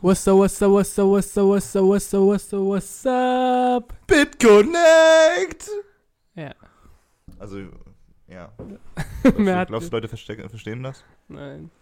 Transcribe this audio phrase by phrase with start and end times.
[0.00, 3.06] What's up, what's up, what's up, what's up, what's up, what's up, what's up, what's
[3.06, 3.92] up?
[4.06, 5.68] BitConnect!
[6.36, 6.54] Ja.
[7.40, 7.66] Also,
[8.28, 8.52] ja.
[9.66, 11.02] Glaubst, du, Leute verstecken, verstehen das?
[11.26, 11.72] Nein.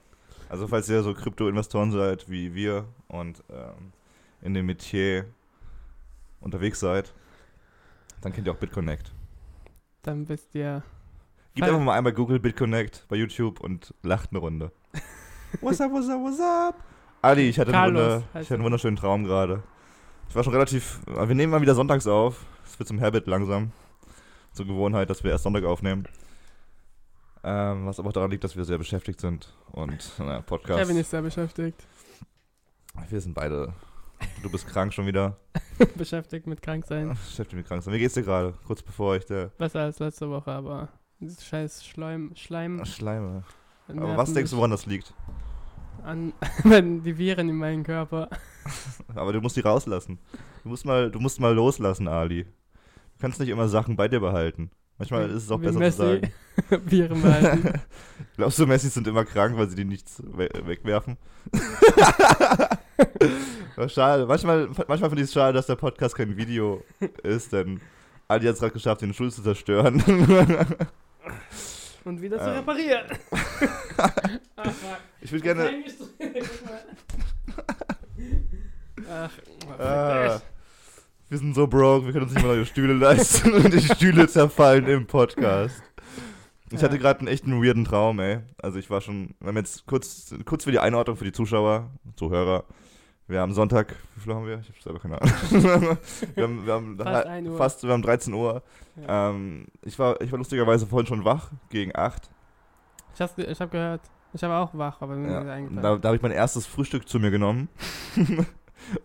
[0.48, 3.92] Also, falls ihr so Krypto-Investoren seid wie wir und ähm,
[4.40, 5.26] in dem Metier
[6.40, 7.12] unterwegs seid,
[8.22, 9.12] dann kennt ihr auch BitConnect.
[10.00, 10.82] Dann wisst ihr.
[11.54, 14.72] Gebt Fall- einfach mal einmal Google BitConnect bei YouTube und lacht eine Runde.
[15.60, 16.82] what's up, what's up, what's up?
[17.22, 18.64] Ali, ich hatte, einen, Carlos heißt ich hatte einen er.
[18.64, 19.62] wunderschönen Traum gerade.
[20.28, 21.00] Ich war schon relativ.
[21.06, 22.44] Wir nehmen mal wieder sonntags auf.
[22.64, 23.72] Es wird zum Habit langsam.
[24.52, 26.06] Zur Gewohnheit, dass wir erst Sonntag aufnehmen.
[27.44, 29.52] Ähm, was aber auch daran liegt, dass wir sehr beschäftigt sind.
[29.72, 30.80] Und naja, Podcast.
[30.82, 31.86] Kevin ist sehr beschäftigt.
[33.08, 33.72] Wir sind beide.
[34.42, 35.36] Du bist krank schon wieder.
[35.94, 37.10] beschäftigt mit Kranksein.
[37.10, 37.92] Beschäftigt mit krank sein.
[37.94, 38.54] Wie geht's dir gerade?
[38.66, 40.88] Kurz bevor ich der Besser als letzte Woche, aber
[41.20, 42.84] scheiß Schleim, Schleim.
[42.84, 43.44] Schleime.
[43.88, 45.14] Aber was denkst du, woran das liegt?
[46.04, 46.32] An,
[47.04, 48.28] die Viren in meinem Körper.
[49.14, 50.18] Aber du musst die rauslassen.
[50.62, 52.44] Du musst mal, du musst mal loslassen, Ali.
[52.44, 54.70] Du kannst nicht immer Sachen bei dir behalten.
[54.98, 56.32] Manchmal ist es auch Wie besser Messi zu sagen.
[56.90, 57.80] Viren behalten.
[58.36, 61.18] Glaubst du, Messi sind immer krank, weil sie die nichts we wegwerfen?
[63.88, 64.26] Schade.
[64.26, 66.82] Manchmal, manchmal finde ich es schade, dass der Podcast kein Video
[67.22, 67.80] ist, denn
[68.26, 70.02] Ali hat es gerade geschafft, den Stuhl zu zerstören.
[72.06, 72.56] Und wieder zu Ähm.
[72.58, 73.06] reparieren.
[74.56, 74.98] Ach, fuck.
[75.20, 75.70] ich würde gerne.
[79.10, 79.30] Ach,
[79.78, 80.40] Ah,
[81.28, 84.28] wir sind so broke, wir können uns nicht mal neue Stühle leisten und die Stühle
[84.28, 85.82] zerfallen im Podcast.
[86.70, 88.38] Ich hatte gerade einen echten weirden Traum, ey.
[88.62, 91.90] Also ich war schon, wir haben jetzt kurz, kurz für die Einordnung für die Zuschauer,
[92.16, 92.64] Zuhörer.
[93.28, 94.60] Wir haben Sonntag, wie viel haben wir?
[94.60, 95.34] Ich habe selber keine Ahnung.
[96.34, 97.56] wir haben, wir haben Fast 1 Uhr.
[97.56, 98.62] fast, wir haben 13 Uhr.
[98.96, 99.30] Ja.
[99.30, 102.30] Ähm, ich, war, ich war lustigerweise vorhin schon wach, gegen 8.
[103.14, 104.02] Ich, hab's ich hab gehört.
[104.32, 107.30] Ich war auch wach, aber Ja, da da habe ich mein erstes Frühstück zu mir
[107.30, 107.68] genommen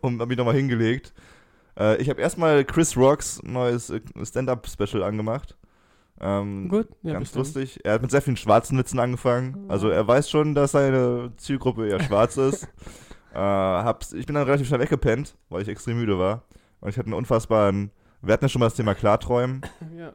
[0.01, 1.13] und habe mich nochmal hingelegt.
[1.79, 5.57] Äh, ich habe erstmal Chris Rocks neues äh, Stand-Up-Special angemacht.
[6.19, 7.55] Ähm, Gut, ja, ganz bestimmt.
[7.55, 7.79] lustig.
[7.83, 9.65] Er hat mit sehr vielen schwarzen Witzen angefangen.
[9.67, 12.67] Also er weiß schon, dass seine Zielgruppe eher schwarz ist.
[13.33, 16.43] Äh, hab's, ich bin dann relativ schnell weggepennt, weil ich extrem müde war.
[16.81, 17.91] Und ich hatte einen unfassbaren.
[18.21, 19.61] Wir hatten ja schon mal das Thema Klarträumen.
[19.97, 20.13] Ja.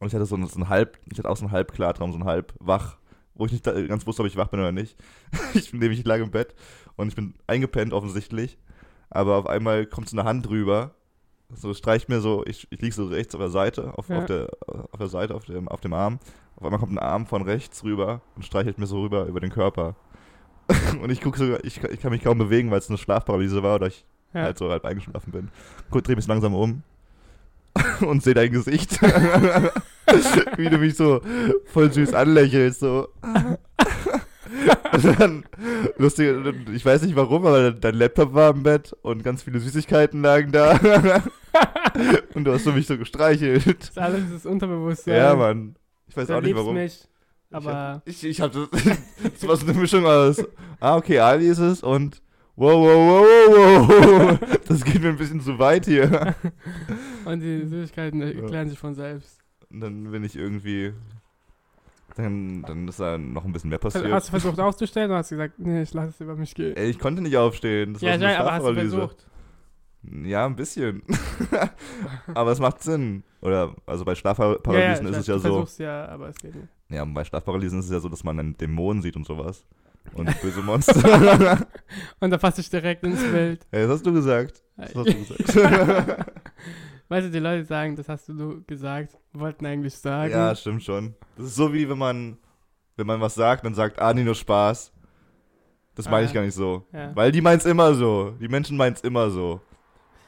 [0.00, 2.10] Und ich hatte so, einen- so einen halb, ich hatte auch so einen halb Klartraum,
[2.12, 2.98] so einen halb wach,
[3.34, 4.96] wo ich nicht ganz wusste, ob ich wach bin oder nicht.
[5.54, 6.54] ich bin nämlich lag im Bett
[6.96, 8.58] und ich bin eingepennt offensichtlich.
[9.10, 10.94] Aber auf einmal kommt so eine Hand drüber,
[11.54, 14.18] so streicht mir so, ich, ich lieg so rechts auf der Seite, auf, Ja.
[14.18, 16.18] auf, der, auf der Seite, auf dem, auf dem Arm.
[16.56, 19.50] Auf einmal kommt ein Arm von rechts rüber und streichelt mir so rüber über den
[19.50, 19.94] Körper.
[21.02, 23.76] und ich gucke so, ich, ich kann mich kaum bewegen, weil es eine Schlafparalyse war
[23.76, 24.42] oder ich Ja.
[24.42, 25.48] halt so halb eingeschlafen bin.
[25.90, 26.82] Gut, dreh mich langsam um
[28.06, 29.00] und sehe dein Gesicht.
[30.56, 31.20] Wie du mich so
[31.66, 33.08] voll süß anlächelst, so.
[34.92, 35.44] und dann,
[35.96, 36.30] lustig,
[36.72, 40.52] ich weiß nicht warum, aber dein Laptop war im Bett und ganz viele Süßigkeiten lagen
[40.52, 40.78] da.
[42.34, 43.66] und du hast so mich so gestreichelt.
[43.66, 45.16] Das ist alles das Unterbewusstsein.
[45.16, 45.76] Ja, Mann.
[46.06, 46.74] Ich weiß Du auch nicht warum.
[46.74, 47.08] mich,
[47.54, 48.68] aber Ich, ich hab das,
[49.22, 50.42] das war so eine Mischung aus,
[50.80, 52.20] ah, okay, Ali ist es und
[52.56, 54.58] wow, wow, wow, wow, wow.
[54.68, 56.34] Das geht mir ein bisschen zu weit hier.
[57.24, 58.26] und die Süßigkeiten Ja.
[58.28, 59.40] erklären sich von selbst.
[59.70, 60.92] Und dann bin ich irgendwie,
[62.16, 64.12] dann, dann ist da noch ein bisschen mehr Hast passiert.
[64.12, 66.76] du versucht aufzustellen oder hast du gesagt, nee, ich lasse es über mich gehen?
[66.76, 67.94] Ey, ich konnte nicht aufstehen.
[67.94, 68.96] Das ja, war so eine ja, aber hast du Schlafparalyse.
[68.98, 69.26] versucht.
[70.24, 71.02] Ja, ein bisschen.
[72.34, 73.24] aber es macht Sinn.
[73.40, 75.66] Oder, also bei Schlafparalysen ich ist weiß, es ja so.
[75.82, 76.68] ja, aber es geht nicht.
[76.94, 79.64] Ja, bei Schlafparalysen ist es ja so, dass man einen Dämon sieht und sowas.
[80.14, 81.66] Und böse Monster.
[82.20, 83.66] Und da fasse ich direkt ins Bild.
[83.70, 84.62] Hey, das hast du gesagt.
[84.76, 85.56] Das hast du gesagt.
[87.08, 90.30] weißt du, die Leute sagen, das hast du gesagt, wollten eigentlich sagen.
[90.30, 91.14] ja, stimmt schon.
[91.36, 92.36] Das ist so wie wenn man,
[92.96, 94.92] wenn man was sagt, dann sagt, ah, nee, nur Spaß.
[95.94, 96.84] Das meine Ah, ich gar nicht so.
[96.92, 97.10] ja.
[97.14, 98.34] Weil die meint's immer so.
[98.40, 99.60] Die Menschen meinen's immer so.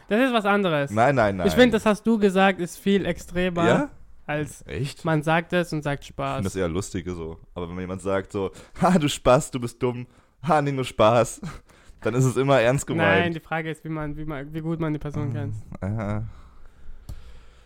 [0.09, 0.91] Das ist was anderes.
[0.93, 1.49] Nein, nein, nein.
[1.49, 3.91] Ich finde, das hast du gesagt, ist viel extremer, Ja?
[4.27, 5.05] Als Echt?
[5.05, 6.37] man sagt es und sagt Ich Spaß.
[6.37, 7.39] finde das eher lustige so.
[7.55, 8.51] Aber wenn jemand sagt so,
[8.83, 10.07] ha, du Spaß, du bist dumm,
[10.47, 11.41] ha, nee, nur Spaß,
[12.03, 13.37] dann ist es immer ernst Nein, gemeint.
[13.37, 15.55] die Frage ist, wie, man, wie, man, wie gut man die Person kennt.
[15.81, 16.25] Aha.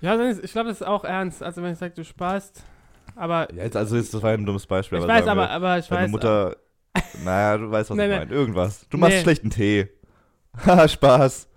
[0.00, 1.42] Ja, ist, ich glaube, das ist auch ernst.
[1.42, 2.64] Also, wenn ich sage, du sparst,
[3.16, 4.98] aber Ja, jetzt, also jetzt, das war ein dummes Beispiel.
[4.98, 6.10] ich aber weiß, aber, wir, aber ich Deine weiß.
[6.10, 6.56] Mutter,
[7.24, 8.30] naja, du weißt, was Nee, ich meine.
[8.32, 8.86] Irgendwas.
[8.88, 9.22] Du machst Nee.
[9.22, 9.88] schlechten Tee.
[10.66, 11.48] Haha, Spaß.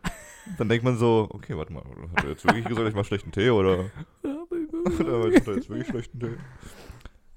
[0.57, 1.83] Dann denkt man so, okay, warte mal,
[2.17, 3.85] hat er jetzt wirklich gesagt, ich mach schlechten Tee oder
[4.99, 6.35] oder hat er jetzt wirklich schlechten Tee?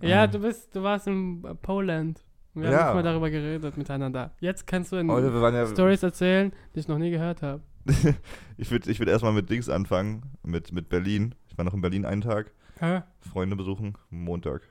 [0.00, 2.22] Ja, du bist, du warst in Poland.
[2.54, 2.84] Wir Ja.
[2.86, 4.32] haben mal darüber geredet miteinander.
[4.40, 7.62] Jetzt kannst du in waren ja, Stories erzählen, die ich noch nie gehört habe.
[8.56, 11.34] ich würde ich würd erstmal mit Dings anfangen, mit, mit Berlin.
[11.48, 13.02] Ich war noch in Berlin einen Tag, Hä?
[13.20, 14.62] Freunde besuchen, Montag.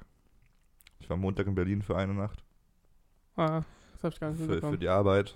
[0.99, 2.43] Ich war Montag in Berlin für eine Nacht.
[3.35, 3.61] Ah,
[3.93, 5.35] das hab ich gar nicht Für, für die Arbeit.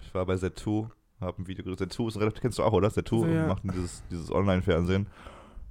[0.00, 0.88] Ich Ich war bei Z2,
[1.20, 1.88] habe ein Video gesehen.
[1.88, 2.88] Z2 ist relativ, kennst du auch, oder?
[2.88, 3.46] Z2 So, ja.
[3.46, 5.06] macht dieses, dieses Online-Fernsehen.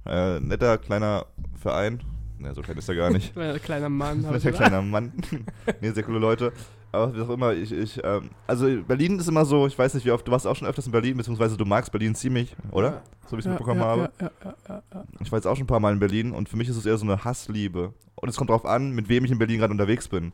[0.06, 1.26] Äh, netter kleiner
[1.60, 2.00] Verein.
[2.38, 3.32] Ne, so klein ist er gar nicht.
[3.32, 4.20] Kleiner, kleiner Mann.
[4.30, 5.12] Netter kleiner Mann.
[5.80, 6.52] nee, sehr coole Leute.
[6.92, 10.06] Aber wie auch immer, ich, ich, ähm, also Berlin ist immer so, ich weiß nicht,
[10.06, 13.02] wie oft, du warst auch schon öfters in Berlin, beziehungsweise du magst Berlin ziemlich, oder?
[13.26, 14.10] So wie ich es Ja, mitbekommen ja, habe.
[14.20, 15.04] Ja, ja, ja, ja.
[15.20, 16.86] Ich war jetzt auch schon ein paar Mal in Berlin und für mich ist es
[16.86, 17.92] eher so eine Hassliebe.
[18.14, 20.32] Und es kommt drauf an, mit wem ich in Berlin gerade unterwegs bin.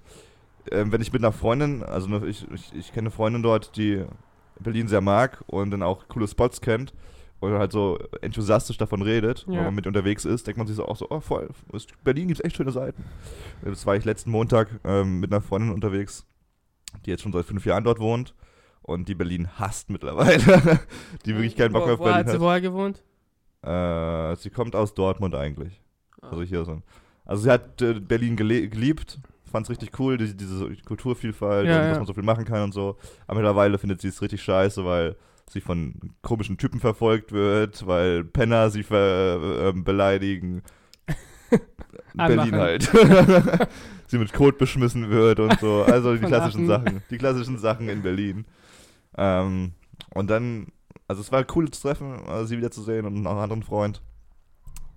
[0.70, 3.76] Ähm, wenn ich mit einer Freundin, also eine, ich, ich, ich kenne eine Freundin dort,
[3.76, 4.04] die
[4.58, 6.92] Berlin sehr mag und dann auch coole Spots kennt
[7.40, 9.56] und halt so enthusiastisch davon redet, Ja.
[9.56, 11.48] wenn man mit unterwegs ist, denkt man sich so auch so, oh voll,
[12.04, 13.02] Berlin gibt es echt schöne Seiten.
[13.64, 16.26] Jetzt war ich letzten Montag ähm, mit einer Freundin unterwegs,
[17.04, 18.34] die jetzt schon seit fünf Jahren dort wohnt
[18.82, 20.40] und die Berlin hasst mittlerweile.
[21.24, 22.40] die wirklich keinen Bock wo, mehr auf wo Berlin hat sie hat.
[22.40, 23.02] vorher gewohnt?
[23.62, 25.80] Äh, sie kommt aus Dortmund eigentlich.
[26.22, 26.28] Ah.
[26.30, 26.82] Also hier so.
[27.24, 29.18] Also sie hat äh, Berlin geliebt,
[29.50, 31.88] fand es richtig cool, die, diese Kulturvielfalt Ja, und ja.
[31.90, 32.96] dass man so viel machen kann und so.
[33.26, 35.16] Aber mittlerweile findet sie es richtig scheiße, weil
[35.50, 40.62] sie von komischen Typen verfolgt wird, weil Penner sie ver, äh, beleidigen.
[42.14, 42.84] Berlin halt.
[44.06, 45.82] sie mit Kot beschmissen wird und so.
[45.82, 46.68] Also die klassischen.
[46.68, 47.02] Sachen.
[47.10, 48.44] Die klassischen Sachen in Berlin.
[49.18, 49.72] Ähm,
[50.14, 50.68] und dann,
[51.08, 54.02] also es war cool zu treffen, äh, sie wiederzusehen und noch einen anderen Freund.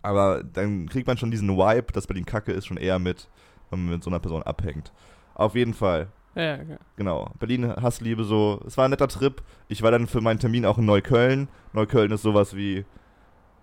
[0.03, 3.27] Aber dann kriegt man schon diesen Vibe, dass Berlin kacke ist, schon eher mit,
[3.71, 4.93] wenn man mit so einer Person abhängt.
[5.33, 6.09] Auf jeden Fall.
[6.35, 6.77] Ja, ja.
[6.95, 7.31] Genau.
[7.39, 8.61] Berlin Hassliebe so.
[8.65, 9.41] Es war ein netter Trip.
[9.67, 11.47] Ich war dann für meinen Termin auch in Neukölln.
[11.73, 12.85] Neukölln ist sowas wie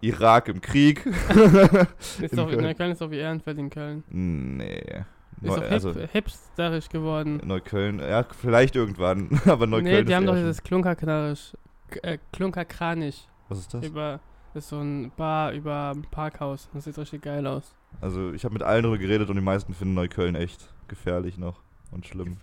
[0.00, 1.04] Irak im Krieg.
[2.20, 2.62] Ist doch, Köln.
[2.62, 4.04] Neukölln ist doch wie Ehrenfeld in Köln.
[4.08, 5.04] nee.
[5.42, 7.40] Ist Neu, doch hip, also hipsterisch geworden.
[7.42, 11.56] Neukölln, ja, vielleicht irgendwann, aber Neukölln nee, die ist haben doch dieses Klunkerknarrisch,
[12.02, 13.24] äh, Klunkerkranisch.
[13.48, 13.86] Was ist das?
[13.86, 14.20] Über,
[14.52, 16.68] das ist so ein Bar über ein Parkhaus.
[16.74, 17.74] Das sieht richtig geil aus.
[18.02, 21.62] Also ich habe mit allen darüber geredet und die meisten finden Neukölln echt gefährlich noch
[21.90, 22.36] und schlimm.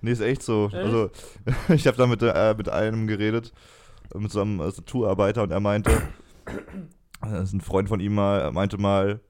[0.00, 0.66] Nee, ist echt so.
[0.66, 0.76] Echt?
[0.76, 1.10] Also
[1.68, 3.52] ich habe da mit, äh, mit einem geredet,
[4.14, 5.90] mit so einem also Tourarbeiter und er meinte,
[7.42, 9.20] ist ein Freund von ihm mal, er meinte mal,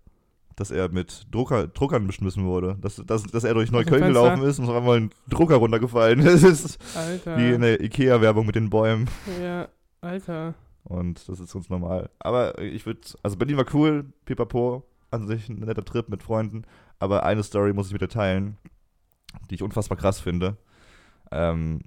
[0.57, 2.77] dass er mit Drucker, Druckern beschmissen wurde.
[2.81, 6.45] Dass, dass, dass er durch Neukölln gelaufen ist und auf einmal ein Drucker runtergefallen ist.
[6.45, 7.39] Das ist Alter.
[7.39, 9.09] wie in der Ikea-Werbung mit den Bäumen.
[9.43, 9.69] Ja,
[10.03, 10.55] Alter.
[10.85, 12.11] Und das ist uns normal.
[12.19, 16.65] Aber ich würde, also Berlin war cool, pipapo, an sich ein netter Trip mit Freunden.
[16.99, 18.59] Aber eine Story muss ich mit dir teilen,
[19.51, 20.57] die ich unfassbar krass finde.
[21.31, 21.81] Ähm,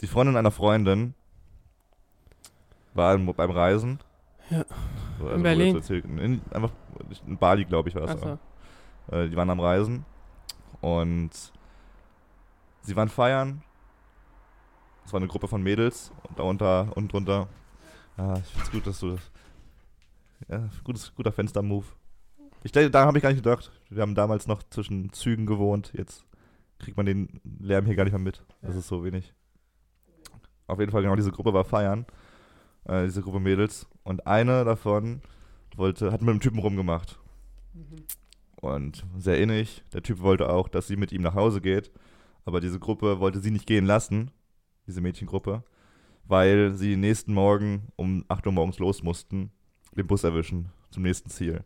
[0.00, 1.14] die Freundin einer Freundin
[2.94, 3.98] war im- beim Reisen.
[4.50, 4.64] Ja.
[5.18, 5.76] So, In also Berlin?
[5.76, 6.70] erzählt, In, einfach
[7.26, 8.22] in Bali, glaube ich, war das.
[8.22, 8.38] Auch.
[9.12, 10.04] Äh, die waren am Reisen
[10.80, 11.30] und
[12.82, 13.62] sie waren feiern.
[15.04, 17.48] Es war eine Gruppe von Mädels und darunter und drunter.
[18.16, 19.20] Ja, ich finde es gut, dass du das.
[20.48, 21.86] Ja, gutes, guter Fenster-Move.
[22.62, 23.70] Ich denke, da habe ich gar nicht gedacht.
[23.90, 25.92] Wir haben damals noch zwischen Zügen gewohnt.
[25.94, 26.24] Jetzt
[26.78, 28.44] kriegt man den Lärm hier gar nicht mehr mit.
[28.62, 29.34] Das ist so wenig.
[30.66, 32.06] Auf jeden Fall, genau, diese Gruppe war feiern.
[32.84, 33.86] Äh, diese Gruppe Mädels.
[34.04, 35.22] Und eine davon
[35.76, 37.18] wollte, hat mit einem Typen rumgemacht.
[37.74, 38.04] Mhm.
[38.60, 39.82] Und sehr innig.
[39.92, 41.90] Der Typ wollte auch, dass sie mit ihm nach Hause geht.
[42.44, 44.30] Aber diese Gruppe wollte sie nicht gehen lassen.
[44.86, 45.62] Diese Mädchengruppe.
[46.24, 49.50] Weil sie nächsten Morgen um 8 Uhr morgens los mussten,
[49.96, 51.64] den Bus erwischen zum nächsten Ziel.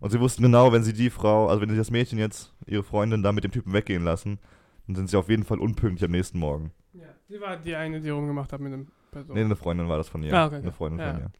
[0.00, 2.82] Und sie wussten genau, wenn sie die Frau, also wenn sie das Mädchen jetzt, ihre
[2.82, 4.38] Freundin, da mit dem Typen weggehen lassen,
[4.86, 6.72] dann sind sie auf jeden Fall unpünktlich am nächsten Morgen.
[6.94, 9.34] Ja, sie war die eine, die rumgemacht hat mit dem Person.
[9.34, 10.32] Nee, eine Freundin war das von ihr.
[10.32, 10.56] Ah, okay.
[10.56, 11.12] Eine Freundin Ja.
[11.12, 11.30] von ihr.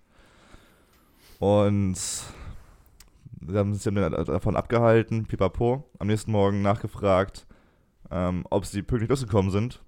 [1.38, 7.47] Und sie haben sich dann davon abgehalten, pipapo, am nächsten Morgen nachgefragt,
[8.11, 9.83] ähm, ob sie pünktlich losgekommen sind.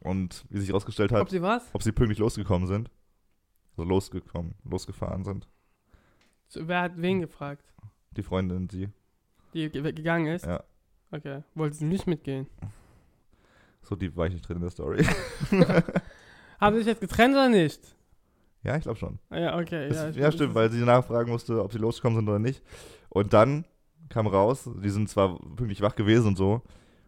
[0.00, 1.68] Und wie sich herausgestellt hat, Ob sie was?
[1.72, 2.90] ob sie pünktlich losgekommen sind.
[3.76, 5.48] Also losgekommen, losgefahren sind.
[6.50, 7.64] So, Wer hat wen gefragt?
[8.10, 8.88] Die Freundin, sie.
[9.54, 10.44] Die ge gegangen ist?
[10.44, 10.62] Ja.
[11.12, 11.42] Okay.
[11.54, 12.46] Wollte sie nicht mitgehen?
[13.82, 15.04] So deep war ich nicht drin in der Story.
[16.60, 17.80] Haben sie sich jetzt getrennt oder nicht?
[18.62, 19.18] ja, ich glaube schon.
[19.30, 19.88] Ah, Ja, okay.
[19.88, 22.62] Das, ja, ja, stimmt, weil sie nachfragen musste, ob sie losgekommen sind oder nicht.
[23.08, 23.64] Und dann
[24.10, 26.62] kam raus, die sind zwar pünktlich wach gewesen und so,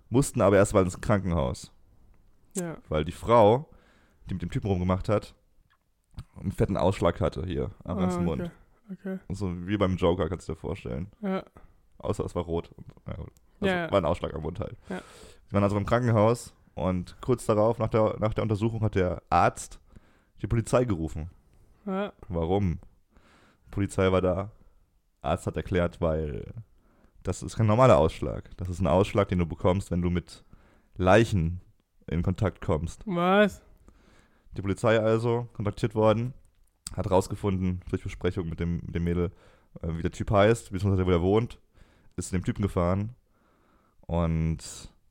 [0.08, 1.72] mussten aber erst mal ins Krankenhaus.
[2.54, 2.78] Ja.
[2.88, 3.68] Weil die Frau,
[4.30, 5.34] die mit dem Typen rumgemacht hat,
[6.40, 8.36] einen fetten Ausschlag hatte hier am Ah, ganzen okay.
[8.38, 8.50] Mund.
[8.92, 9.18] Okay.
[9.28, 11.08] So wie beim Joker, kannst du dir vorstellen.
[11.20, 11.44] Ja.
[11.98, 12.70] Außer es war rot.
[13.04, 13.26] Also
[13.60, 13.90] ja.
[13.90, 14.76] war ein Ausschlag am Mund halt.
[14.88, 15.00] Ja.
[15.46, 19.22] Sie waren also im Krankenhaus und kurz darauf, nach der, nach der Untersuchung, hat der
[19.30, 19.80] Arzt
[20.40, 21.30] die Polizei gerufen.
[21.86, 22.12] ja.
[22.28, 22.78] Warum?
[23.66, 24.50] Die Polizei war da.
[25.22, 26.52] Arzt hat erklärt, weil
[27.22, 28.50] das ist kein normaler Ausschlag.
[28.56, 30.44] Das ist ein Ausschlag, den du bekommst, wenn du mit
[30.96, 31.60] Leichen
[32.08, 33.02] in Kontakt kommst.
[33.06, 33.62] Was?
[34.56, 36.34] Die Polizei also, kontaktiert worden,
[36.94, 39.30] hat rausgefunden, durch Besprechung mit dem, mit dem Mädel,
[39.82, 41.58] äh, wie der Typ heißt, beziehungsweise wo er wohnt,
[42.16, 43.14] ist zu dem Typen gefahren
[44.02, 44.58] und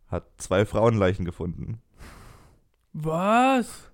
[0.07, 1.81] hat zwei Frauenleichen gefunden.
[2.93, 3.91] Was?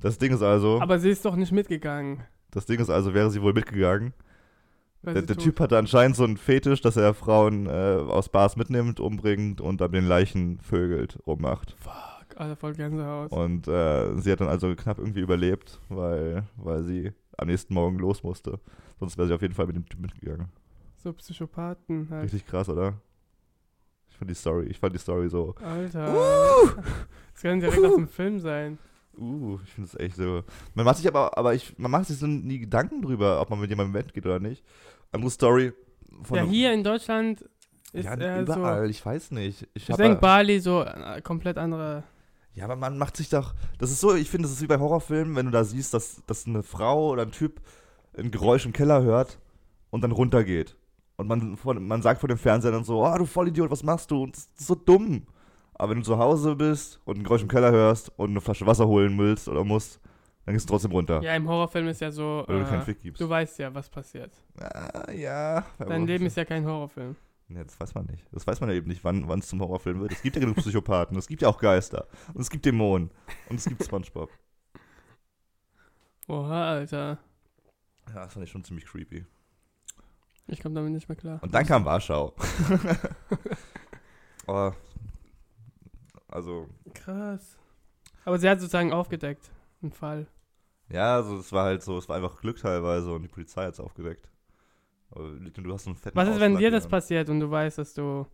[0.00, 2.22] Das Ding ist also, Aber sie ist doch nicht mitgegangen.
[2.50, 4.14] das Ding ist also, wäre sie wohl mitgegangen.
[5.02, 8.98] Der, der Typ hatte anscheinend so einen Fetisch, dass er Frauen äh, aus Bars mitnimmt,
[8.98, 11.76] umbringt und dann den Leichen vögelt, rummacht.
[11.78, 11.92] Fuck,
[12.38, 13.32] Alter, voll Gänsehaut.
[13.32, 17.98] Und äh, sie hat dann also knapp irgendwie überlebt, weil, weil sie am nächsten Morgen
[17.98, 18.60] los musste.
[19.00, 20.48] Sonst wäre sie auf jeden Fall mit dem Typ mitgegangen.
[20.96, 22.24] So Psychopathen halt.
[22.24, 22.94] Richtig krass, oder?
[24.10, 25.54] Ich fand die Story, ich fand die Story so.
[25.62, 26.12] Alter.
[27.32, 28.78] Das kann direkt aus dem Film sein.
[29.16, 30.42] Uh, ich finde es echt so.
[30.74, 33.60] Man macht sich aber, aber ich, man macht sich so nie Gedanken drüber, ob man
[33.60, 34.64] mit jemandem im Bett geht oder nicht.
[35.12, 35.72] Andere Story
[36.22, 37.44] von Ja, hier in Deutschland
[37.92, 38.52] ist ja, er so.
[38.52, 39.66] überall, ich weiß nicht.
[39.74, 42.04] Ich, Ich denke, Bali so äh, komplett andere.
[42.58, 43.54] Ja, aber man macht sich doch.
[43.78, 46.22] Das ist so, ich finde, das ist wie bei Horrorfilmen, wenn du da siehst, dass,
[46.26, 47.60] dass eine Frau oder ein Typ
[48.16, 49.38] ein Geräusch im Keller hört
[49.90, 50.76] und dann runtergeht.
[51.16, 54.10] Und man, vor, man sagt vor dem Fernseher dann so, oh, du Vollidiot, was machst
[54.10, 54.24] du?
[54.24, 55.26] Und das ist so dumm.
[55.74, 58.66] Aber wenn du zu Hause bist und ein Geräusch im Keller hörst und eine Flasche
[58.66, 60.00] Wasser holen willst oder musst,
[60.44, 61.22] dann gehst du trotzdem runter.
[61.22, 62.42] Ja, im Horrorfilm ist ja so.
[62.48, 63.20] Weil du keinen Äh, Fick gibst.
[63.20, 64.32] du weißt ja, was passiert.
[64.58, 65.64] Ah, ja.
[65.78, 67.14] Dein Leben ist ja kein Horrorfilm.
[67.48, 68.26] Ja, das weiß man nicht.
[68.30, 70.12] Das weiß man ja eben nicht, wann es zum Horrorfilm wird.
[70.12, 72.06] Es gibt ja genug Psychopathen, es gibt ja auch Geister.
[72.34, 73.10] Und es gibt Dämonen.
[73.48, 74.30] Und es gibt Spongebob.
[76.28, 77.18] Oha, Alter.
[78.08, 79.24] Ja, das fand ich schon ziemlich creepy.
[80.46, 81.42] Ich komme damit nicht mehr klar.
[81.42, 82.34] Und dann kam Warschau.
[84.46, 84.72] oh.
[86.28, 87.58] Also, Krass.
[88.24, 89.50] Aber sie hat sozusagen aufgedeckt.
[89.80, 90.26] Einen Fall.
[90.90, 93.74] ja, also es war halt so, es war einfach Glück teilweise und die Polizei hat
[93.74, 94.28] es aufgedeckt.
[95.10, 97.78] Du hast so einen fetten Was ist, wenn Ausschlag dir das passiert und du weißt,
[97.78, 98.26] dass du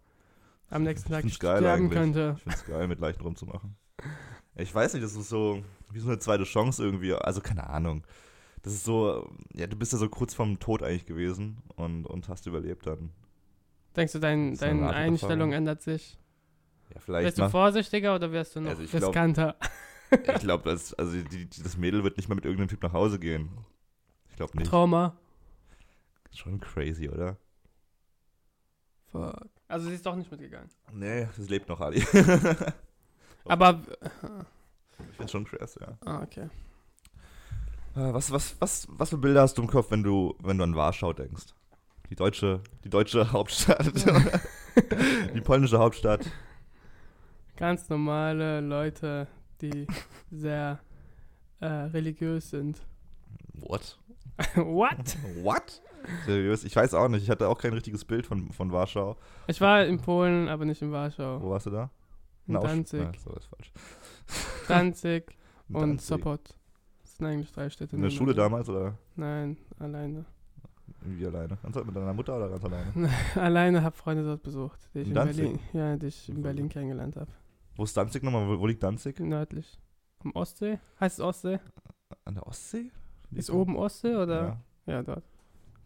[0.70, 1.98] am nächsten Tag find's geil sterben eigentlich.
[1.98, 2.34] könnte?
[2.36, 3.76] Ich find's geil, mit Leichen rumzumachen.
[4.56, 5.62] Ich weiß nicht, das ist so
[5.92, 7.14] wie so eine zweite Chance irgendwie.
[7.14, 8.04] Also keine Ahnung.
[8.62, 12.28] Das ist so, ja, du bist ja so kurz vorm Tod eigentlich gewesen und, und
[12.28, 13.10] hast überlebt dann.
[13.94, 16.18] Denkst du, dein, Das ist eine deine Art Einstellung ändert sich?
[16.92, 19.56] Ja, vielleicht Wärst du mach, vorsichtiger oder wärst du noch Also ich glaub- riskanter?
[20.10, 22.92] Ich glaube, das, also die, die, das Mädel wird nicht mal mit irgendeinem Typ nach
[22.92, 23.50] Hause gehen.
[24.30, 24.68] Ich glaube nicht.
[24.70, 25.16] Trauma?
[26.34, 27.36] Schon crazy, oder?
[29.12, 29.48] Fuck.
[29.68, 30.68] Also sie ist doch nicht mitgegangen.
[30.92, 32.04] Nee, das lebt noch, Ali.
[33.44, 33.80] Aber.
[35.10, 35.96] Ich finde schon krass, ja.
[36.04, 36.48] Ah, okay.
[37.96, 40.64] Äh, Was, was, was, was für Bilder hast du im Kopf, wenn du, wenn du
[40.64, 41.54] an Warschau denkst?
[42.10, 43.86] Die deutsche, die deutsche Hauptstadt.
[45.34, 46.28] die polnische Hauptstadt.
[47.56, 49.28] Ganz normale Leute,
[49.60, 49.86] die
[50.30, 50.80] sehr
[51.60, 52.84] äh, religiös sind.
[53.52, 53.98] What?
[54.56, 55.16] What?
[55.42, 55.80] What?
[56.26, 56.64] Seriös?
[56.64, 57.22] Ich weiß auch nicht.
[57.22, 59.16] Ich hatte auch kein richtiges Bild von, von Warschau.
[59.46, 61.40] Ich war in Polen, aber nicht in Warschau.
[61.42, 61.90] Wo warst du da?
[62.46, 63.00] In Danzig.
[63.00, 63.72] Ja, so ist falsch.
[64.68, 65.36] Danzig
[65.68, 66.06] und Danzig.
[66.06, 66.40] Sopot.
[67.02, 67.96] Das sind eigentlich drei Städte.
[67.96, 70.24] In der Schule damals oder Nein, alleine.
[71.02, 71.56] irgendwie alleine?
[71.62, 72.92] Ganz mit deiner Mutter oder ganz alleine?
[73.36, 75.24] alleine habe Freunde dort besucht, die ich In in?
[75.24, 77.30] Berlin, ja, die ich in Berlin kennengelernt habe.
[77.76, 78.46] Wo ist Danzig nochmal?
[78.46, 79.18] Wo, wo liegt Danzig?
[79.20, 79.78] Nördlich.
[80.24, 80.78] Am Ostsee?
[81.00, 81.58] Heißt es Ostsee?
[82.24, 82.90] An der Ostsee?
[83.30, 84.58] Ist oben Ostsee oder?
[84.86, 85.24] Ja, Ja, dort.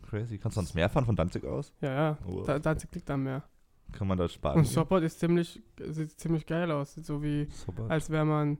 [0.08, 0.38] Crazy.
[0.38, 1.72] Kannst du ans Meer fahren von Danzig aus?
[1.80, 2.18] Ja, ja.
[2.26, 2.42] Oh.
[2.44, 3.42] Da, Danzig liegt am Meer.
[3.92, 4.58] Kann man da sparen?
[4.58, 6.94] Und Sopot ist ziemlich, sieht ziemlich geil aus.
[6.94, 7.86] Sieht so wie, Super.
[7.88, 8.58] als wäre man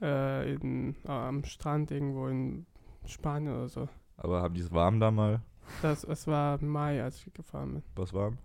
[0.00, 2.66] äh, in, äh, am Strand irgendwo in
[3.06, 3.88] Spanien oder so.
[4.16, 5.40] Aber haben die es warm da mal?
[5.82, 7.82] Das, es war Mai, als ich gefahren bin.
[7.94, 8.38] Was warm?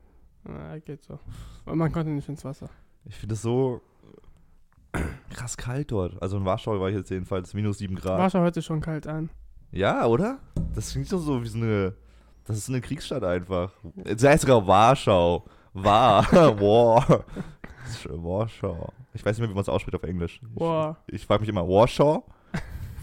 [0.43, 1.19] Na, geht so.
[1.65, 2.69] Und man konnte nicht ins Wasser.
[3.05, 3.81] Ich finde es so
[5.29, 6.21] krass kalt dort.
[6.21, 8.19] Also in Warschau war ich jetzt jedenfalls minus 7 Grad.
[8.19, 9.29] War schon heute schon kalt an.
[9.71, 10.39] Ja, oder?
[10.75, 11.95] Das klingt doch so wie so eine.
[12.45, 13.71] Das ist eine Kriegsstadt einfach.
[14.03, 15.45] Es heißt sogar Warschau.
[15.73, 16.31] War.
[16.59, 17.25] War.
[18.09, 18.93] Warschau.
[19.13, 20.41] Ich weiß nicht mehr, wie man es ausspricht auf Englisch.
[20.55, 20.97] War.
[21.07, 22.25] Ich, ich frage mich immer Warschau,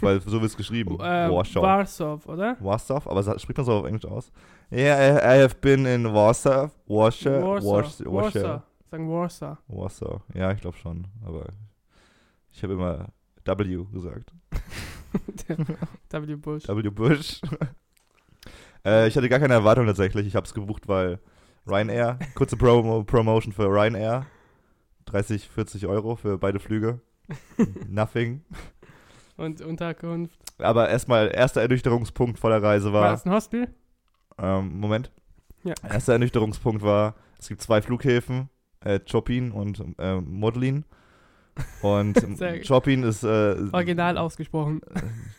[0.01, 0.95] weil so wird es geschrieben.
[1.01, 1.63] Äh, Warschau.
[1.63, 2.57] Warsaw, oder?
[2.61, 4.33] Warsaw, aber spricht man so auf Englisch aus?
[4.71, 6.71] Yeah, I, I have been in Warsaw.
[6.87, 7.43] Warsaw.
[7.43, 7.67] Warsaw.
[7.67, 8.05] Warsaw.
[8.13, 8.63] Warsaw.
[8.91, 9.57] Sagen Warsaw.
[9.69, 10.21] Warsaw.
[10.35, 11.47] Ja, ich glaube schon, aber
[12.51, 13.09] ich habe immer
[13.45, 14.33] W gesagt.
[16.11, 16.37] W.
[16.37, 16.69] Bush.
[16.69, 16.91] W.
[16.91, 17.41] Bush.
[18.85, 20.27] Äh, ich hatte gar keine Erwartung tatsächlich.
[20.27, 21.19] Ich habe es gebucht, weil
[21.67, 24.27] Ryanair, kurze Promo Promotion für Ryanair.
[25.07, 27.01] 30, 40 Euro für beide Flüge.
[27.89, 28.43] Nothing.
[29.37, 30.39] Und Unterkunft.
[30.59, 33.11] Aber erstmal, erster Ernüchterungspunkt vor der Reise War war.
[33.13, 33.69] das ein Hostel?
[34.39, 35.11] Ähm, Moment.
[35.65, 35.75] Ja.
[35.89, 38.49] Erster Ernüchterungspunkt war, es gibt zwei Flughäfen,
[38.81, 40.85] äh, Chopin und äh, Modlin.
[41.83, 42.17] Und
[42.67, 44.81] Chopin ist äh, Original ausgesprochen.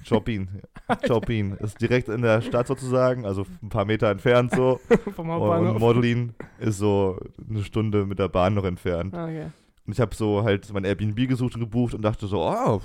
[0.08, 0.50] Chopin.
[1.08, 4.80] Chopin ist direkt in der Stadt sozusagen, also ein paar Meter entfernt so.
[5.16, 5.80] Vom und Hauptbahnhof.
[5.80, 9.14] Modlin ist so eine Stunde mit der Bahn noch entfernt.
[9.14, 9.48] Ah, okay.
[9.86, 12.82] Und ich habe so halt mein Airbnb gesucht und gebucht und dachte so, oh,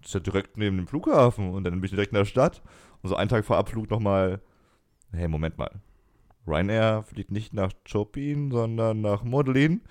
[0.00, 1.50] das ist ja direkt neben dem Flughafen.
[1.50, 2.62] Und dann bin ich direkt in der Stadt.
[3.02, 4.40] Und so einen Tag vor Abflug nochmal,
[5.12, 5.70] hey, Moment mal.
[6.46, 9.82] Ryanair fliegt nicht nach Chopin, sondern nach Modlin.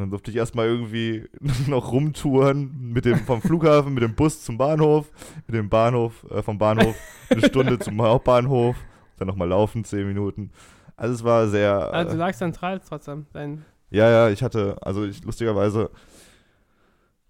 [0.00, 1.28] Dann durfte ich erstmal irgendwie
[1.68, 5.10] noch rumtouren mit dem vom Flughafen, mit dem Bus zum Bahnhof,
[5.46, 6.96] mit dem Bahnhof, äh, vom Bahnhof
[7.30, 8.76] eine Stunde zum Hauptbahnhof,
[9.18, 10.50] dann nochmal laufen, zehn Minuten.
[10.96, 11.92] Also es war sehr.
[11.92, 13.26] Also du Äh, lagst zentral trotzdem.
[13.32, 15.90] Dein, ja, ja, ich hatte, also ich lustigerweise,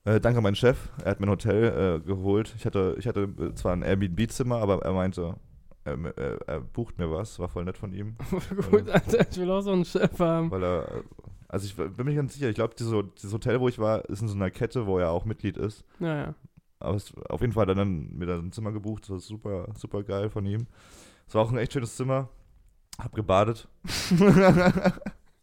[0.04, 2.54] äh, danke an meinen Chef, er hat mir ein Hotel äh, geholt.
[2.56, 5.36] Ich hatte, ich hatte äh, zwar ein Airbnb-Zimmer, aber er meinte,
[5.84, 8.16] er, er, er bucht mir was, war voll nett von ihm.
[8.70, 10.50] gut, Alter, ich will auch so einen Chef haben.
[10.50, 11.04] Weil er,
[11.48, 14.22] also ich bin mir ganz sicher, ich glaube, dieses, dieses Hotel, wo ich war, ist
[14.22, 15.84] in so einer Kette, wo er auch Mitglied ist.
[15.98, 16.34] Naja.
[16.78, 19.20] Aber es, auf jeden Fall hat er dann mir dann ein Zimmer gebucht, das war
[19.20, 20.66] super, super geil von ihm.
[21.26, 22.28] Es war auch ein echt schönes Zimmer.
[22.98, 23.68] Hab gebadet.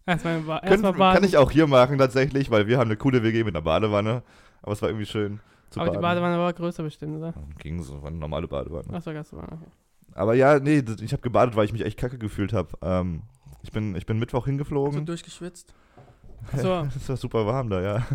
[0.05, 1.15] Erstmal, ba erstmal baden.
[1.15, 4.23] kann ich auch hier machen tatsächlich, weil wir haben eine coole WG mit einer Badewanne.
[4.61, 6.01] Aber es war irgendwie schön zu Aber die baden.
[6.01, 7.33] Badewanne war größer bestimmt, oder?
[7.57, 8.93] Ging so, war eine normale Badewanne.
[8.93, 9.51] Achso, Gastwanne.
[9.51, 9.69] Okay.
[10.17, 12.69] Aber ja, nee, ich habe gebadet, weil ich mich echt kacke gefühlt habe.
[12.81, 13.21] Ähm,
[13.63, 15.05] ich, bin, ich bin Mittwoch So hingeflogen.
[15.05, 15.73] durchgeschwitzt.
[16.51, 18.07] Achso, Es war super warm da, ja.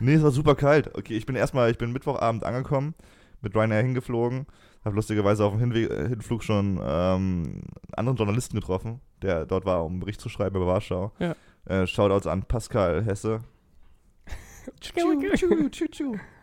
[0.00, 0.94] Nee, es war super kalt.
[0.96, 2.94] Okay, ich bin erstmal, ich bin Mittwochabend angekommen,
[3.42, 4.46] mit Ryanair hingeflogen,
[4.84, 9.64] habe lustigerweise auf dem Hinwe äh, Hinflug schon ähm, einen anderen Journalisten getroffen, der dort
[9.64, 11.12] war, um einen Bericht zu schreiben über Warschau.
[11.18, 11.34] Ja.
[11.66, 13.40] Äh, Shoutouts an Pascal Hesse.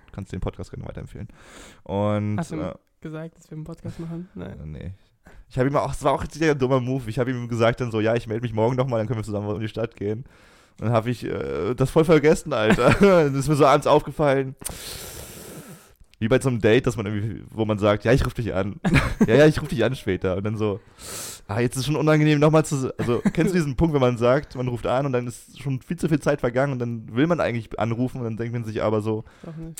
[0.07, 1.27] Du kannst den Podcast gerne weiterempfehlen.
[1.83, 4.29] Und Hast du äh, gesagt, dass wir einen Podcast machen?
[4.35, 4.59] Nein.
[4.59, 4.91] äh, nee.
[5.49, 7.09] Ich habe ihm auch, es war auch ein dummer Move.
[7.09, 9.23] Ich habe ihm gesagt dann so, ja, ich melde mich morgen nochmal, dann können wir
[9.25, 10.23] zusammen in die Stadt gehen.
[10.77, 12.89] Dann habe ich äh, das voll vergessen, Alter.
[12.99, 14.55] das ist mir so abends aufgefallen.
[16.21, 18.53] Wie bei so einem Date, dass man irgendwie, wo man sagt, ja, ich rufe dich
[18.53, 18.79] an.
[19.27, 20.37] ja, ja, ich rufe dich an später.
[20.37, 20.79] Und dann so,
[21.47, 24.55] ah, jetzt ist schon unangenehm nochmal zu, also kennst du diesen Punkt, wenn man sagt,
[24.55, 27.25] man ruft an und dann ist schon viel zu viel Zeit vergangen und dann will
[27.25, 29.23] man eigentlich anrufen und dann denkt man sich aber so,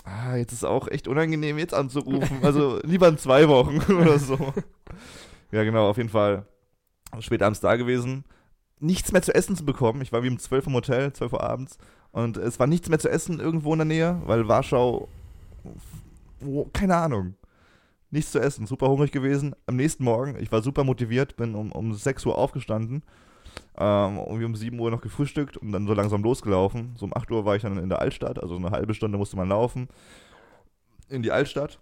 [0.04, 2.40] ah, jetzt ist auch echt unangenehm, jetzt anzurufen.
[2.42, 4.52] Also lieber in zwei Wochen oder so.
[5.52, 6.48] Ja, genau, auf jeden Fall
[7.20, 8.24] spät abends da gewesen.
[8.80, 10.02] Nichts mehr zu essen zu bekommen.
[10.02, 11.78] Ich war wie um 12 Uhr im Hotel, 12 Uhr abends.
[12.12, 15.08] Und es war nichts mehr zu essen irgendwo in der Nähe, weil Warschau,
[16.44, 17.36] wo, keine Ahnung,
[18.10, 18.68] nichts zu essen.
[18.68, 19.56] Super hungrig gewesen.
[19.66, 23.04] Am nächsten Morgen, ich war super motiviert, bin um, um 6 Uhr aufgestanden.
[23.78, 26.94] Ähm, irgendwie um 7 Uhr noch gefrühstückt und dann so langsam losgelaufen.
[26.98, 29.38] So um 8 Uhr war ich dann in der Altstadt, also eine halbe Stunde musste
[29.38, 29.88] man laufen.
[31.10, 31.80] In die Altstadt.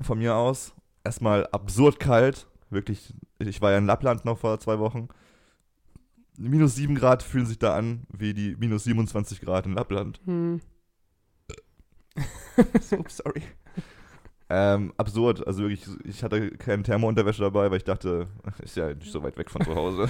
[0.00, 0.74] Von mir aus.
[1.04, 2.46] Erstmal absurd kalt.
[2.70, 5.08] Wirklich, ich war ja in Lappland noch vor zwei Wochen.
[6.36, 10.20] Minus 7 Grad fühlen sich da an wie die minus 27 Grad in Lappland.
[10.24, 10.60] Hm.
[12.98, 13.42] Ups, sorry.
[14.50, 15.46] Ähm, absurd.
[15.46, 18.28] Also wirklich, ich hatte keine Thermounterwäsche dabei, weil ich dachte,
[18.62, 20.08] ist ja nicht so weit weg von zu Hause.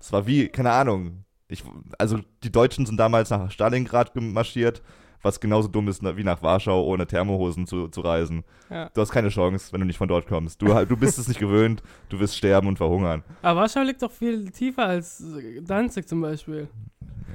[0.00, 1.24] Es war wie, keine Ahnung.
[1.48, 1.64] Ich,
[1.98, 4.82] also die Deutschen sind damals nach Stalingrad gemarschiert,
[5.22, 8.44] was genauso dumm ist wie nach Warschau ohne Thermohosen zu, zu reisen.
[8.70, 8.88] Ja.
[8.90, 10.62] Du hast keine Chance, wenn du nicht von dort kommst.
[10.62, 13.24] Du, du bist es nicht gewöhnt, du wirst sterben und verhungern.
[13.42, 15.22] Aber Warschau liegt doch viel tiefer als
[15.62, 16.68] Danzig zum Beispiel.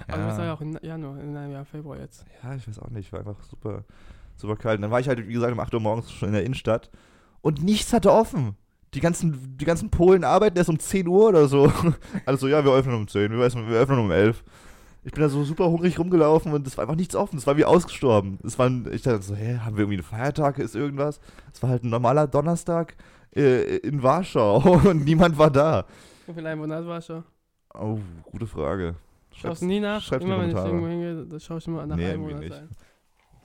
[0.07, 2.25] Aber du bist ja auch in Januar, in einem Jahr, Februar jetzt.
[2.41, 3.83] Ja, ich weiß auch nicht, war einfach super,
[4.35, 4.77] super kalt.
[4.77, 6.89] Und dann war ich halt, wie gesagt, um 8 Uhr morgens schon in der Innenstadt
[7.41, 8.55] und nichts hatte offen.
[8.93, 11.71] Die ganzen, die ganzen Polen arbeiten erst um 10 Uhr oder so.
[12.25, 14.43] Also ja, wir öffnen um 10, wir öffnen, wir öffnen um 11.
[15.03, 17.37] Ich bin da so super hungrig rumgelaufen und es war einfach nichts offen.
[17.37, 18.39] Es war wie ausgestorben.
[18.43, 21.19] Es waren, ich dachte so, hä, haben wir irgendwie einen Feiertag, ist irgendwas?
[21.53, 22.95] Es war halt ein normaler Donnerstag
[23.35, 24.57] äh, in Warschau
[24.89, 25.85] und niemand war da.
[26.25, 27.23] Wie viel Einwohner hat Warschau?
[27.75, 28.95] Oh, gute Frage.
[29.31, 30.01] Schaust du nie nach?
[30.01, 32.69] schreib's immer wenn ich irgendwo hingehe, da schaue ich immer nach Nee, Einwohnerzahlen.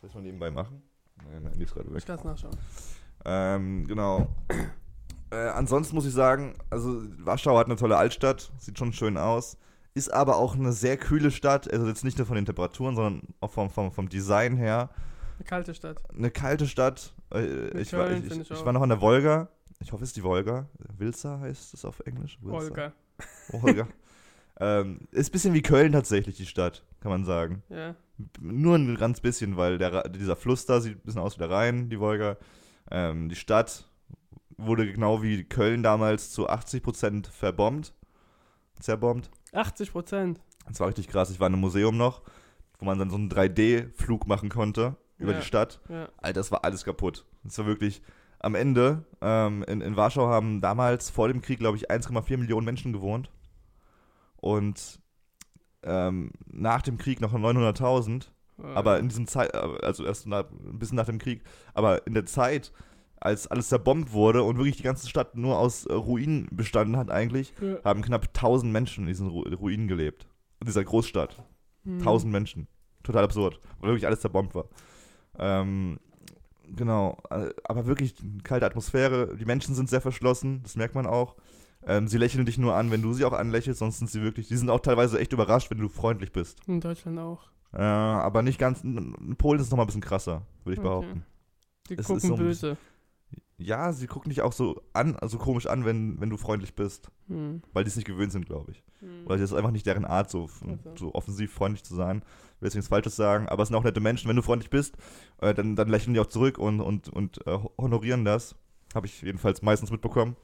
[0.01, 0.83] Soll ich mal nebenbei machen?
[1.17, 1.99] Nein, mein Handy ist gerade weg.
[1.99, 2.57] Ich kann es nachschauen.
[3.25, 4.29] Ähm, genau.
[5.31, 9.59] Äh, ansonsten muss ich sagen, also Warschau hat eine tolle Altstadt, sieht schon schön aus,
[9.95, 13.23] ist aber auch eine sehr kühle Stadt, also jetzt nicht nur von den Temperaturen, sondern
[13.41, 14.91] auch vom, vom, vom Design her.
[15.37, 16.03] Eine kalte Stadt.
[16.17, 17.15] Eine kalte Stadt.
[17.33, 18.65] Äh, ich, war, Köln ich, find ich, ich auch.
[18.65, 19.49] war noch an der Wolga.
[19.81, 20.67] Ich hoffe, es ist die Wolga.
[20.99, 22.39] Wilsa heißt es auf Englisch.
[22.41, 22.57] Wilsa.
[22.57, 22.93] Olga.
[23.51, 23.89] Wolga.
[24.61, 27.63] ähm, ist ein bisschen wie Köln tatsächlich, die Stadt, kann man sagen.
[27.69, 27.95] Ja.
[28.41, 31.51] Nur ein ganz bisschen, weil der, dieser Fluss da sieht ein bisschen aus wie der
[31.51, 32.37] Rhein, die Wolga.
[32.91, 33.87] Ähm, die Stadt
[34.59, 37.95] wurde genau wie Köln damals zu 80% verbombt.
[38.79, 39.31] Zerbombt.
[39.53, 40.41] 80 Prozent.
[40.69, 41.31] Das war richtig krass.
[41.31, 42.23] Ich war in einem Museum noch,
[42.79, 45.39] wo man dann so einen 3D-Flug machen konnte über Ja.
[45.39, 45.81] die Stadt.
[45.89, 46.09] Ja.
[46.19, 47.25] Alter, das war alles kaputt.
[47.43, 48.03] Das war wirklich
[48.39, 49.05] am Ende.
[49.21, 53.31] Ähm, in, in Warschau haben damals vor dem Krieg, glaube ich, 1,4 Millionen Menschen gewohnt.
[54.37, 55.00] Und
[55.83, 58.27] ähm, nach dem Krieg noch 900.000.
[58.75, 62.27] Aber in diesem Zeit, also erst nach, ein bisschen nach dem Krieg, aber in der
[62.27, 62.73] Zeit,
[63.19, 67.11] als alles zerbombt wurde und wirklich die ganze Stadt nur aus äh, Ruinen bestanden hat
[67.11, 67.79] eigentlich, Ja.
[67.85, 70.29] haben knapp 1000 Menschen in diesen Ru Ruinen gelebt.
[70.61, 71.43] In dieser Großstadt.
[71.85, 71.99] Hm.
[72.01, 72.67] 1000 Menschen.
[73.03, 73.61] Total absurd.
[73.81, 74.67] Weil wirklich alles zerbombt war.
[75.39, 75.99] Ähm,
[76.69, 77.17] genau.
[77.31, 79.37] äh, Aber wirklich eine kalte Atmosphäre.
[79.37, 80.61] Die Menschen sind sehr verschlossen.
[80.63, 81.37] Das merkt man auch.
[81.87, 84.49] Ähm, sie lächeln dich nur an, wenn du sie auch anlächelst, sonst sind sie wirklich,
[84.49, 86.59] die sind auch teilweise echt überrascht, wenn du freundlich bist.
[86.67, 87.49] In Deutschland auch.
[87.73, 90.89] Äh, aber nicht ganz, in Polen ist es nochmal ein bisschen krasser, würde ich Okay.
[90.89, 91.25] behaupten.
[91.89, 92.77] Die Es gucken so böse.
[93.57, 97.11] Ja, sie gucken dich auch so an, also komisch an, wenn, wenn du freundlich bist,
[97.29, 97.63] Hm.
[97.75, 98.83] weil die es nicht gewöhnt sind, glaube ich.
[99.01, 99.27] Hm.
[99.27, 100.97] Weil das ist einfach nicht deren Art, so, Also.
[100.97, 102.23] so offensiv freundlich zu sein.
[102.57, 104.29] Ich will jetzt nichts Falsches sagen, aber es sind auch nette Menschen.
[104.29, 104.97] Wenn du freundlich bist,
[105.43, 108.55] äh, dann, dann lächeln die auch zurück und, und, und äh, honorieren das.
[108.95, 110.37] Habe ich jedenfalls meistens mitbekommen.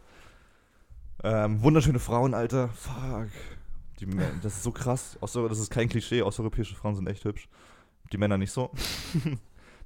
[1.28, 2.68] Ähm, wunderschöne Frauen, Alter.
[2.68, 3.28] Fuck.
[3.98, 4.06] Die,
[4.42, 5.18] das ist so krass.
[5.20, 6.22] Außer, das ist kein Klischee.
[6.22, 7.48] Osteuropäische Frauen sind echt hübsch.
[8.12, 8.70] Die Männer nicht so.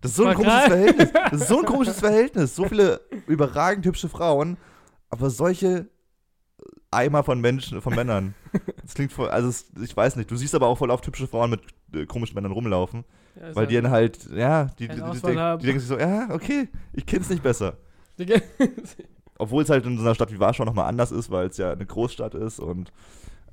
[0.02, 0.64] Das ist so ein komisches.
[0.64, 1.12] Verhältnis.
[1.12, 2.56] Das ist so ein komisches Verhältnis.
[2.56, 4.56] So viele überragend hübsche Frauen,
[5.10, 5.90] aber solche
[6.90, 8.34] Eimer von Menschen, von Männern.
[8.82, 10.30] Das klingt voll, also es, ich weiß nicht.
[10.30, 11.60] Du siehst aber auch voll oft hübsche Frauen mit
[11.92, 13.04] äh, komischen Männern rumlaufen,
[13.38, 16.30] Ja, weil die dann halt, ja, die, die, die, denk, die denken sich so, ja,
[16.30, 17.76] okay, ich kenn's nicht besser.
[19.40, 21.72] Obwohl es halt in so einer Stadt wie Warschau nochmal anders ist, weil es ja
[21.72, 22.92] eine Großstadt ist und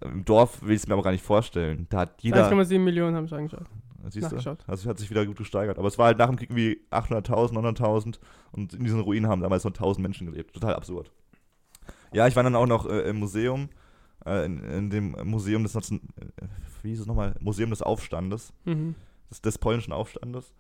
[0.02, 1.88] im Dorf will ich es mir aber gar nicht vorstellen.
[1.90, 3.66] Da hat jeder, 1,7 Millionen habe ich angeschaut.
[4.10, 4.60] siehst du, nachgeschaut.
[4.68, 5.80] also es hat sich wieder gut gesteigert.
[5.80, 8.20] Aber es war halt nach dem Krieg wie 800.000, 900.000
[8.52, 10.54] und in diesen Ruinen haben damals nur 1000 Menschen gelebt.
[10.54, 11.12] Total absurd.
[12.14, 13.70] Ja, ich war dann auch noch äh, im Museum,
[14.26, 16.46] äh, in, in dem Museum des Nation äh,
[16.84, 17.34] wie hieß es nochmal?
[17.40, 18.94] Museum des Aufstandes, Mhm.
[19.32, 20.54] des, des polnischen Aufstandes.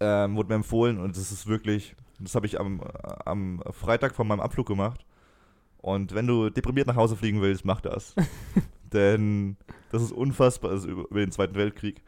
[0.00, 1.94] Ähm, wurde mir empfohlen und das ist wirklich,
[2.24, 2.80] das habe ich am,
[3.24, 5.04] am Freitag von meinem Abflug gemacht.
[5.78, 8.14] Und wenn du deprimiert nach Hause fliegen willst, mach das.
[8.92, 9.56] Denn
[9.90, 12.02] das ist unfassbar, also über, über den Zweiten Weltkrieg.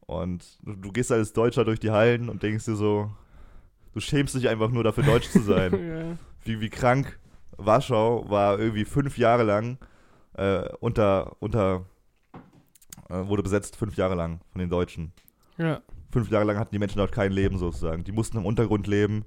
[0.00, 3.10] Und du, du gehst als Deutscher durch die Hallen und denkst dir so,
[3.94, 6.18] du schämst dich einfach nur dafür, Deutsch zu sein ja.
[6.44, 7.18] wie, wie krank
[7.56, 9.78] Warschau war irgendwie fünf Jahre lang
[10.34, 11.86] äh, unter, unter
[13.08, 15.12] äh, wurde besetzt, fünf Jahre lang von den Deutschen.
[15.56, 15.80] ja.
[16.12, 18.04] Fünf Jahre lang hatten die Menschen dort kein Leben sozusagen.
[18.04, 19.24] Die mussten im Untergrund leben,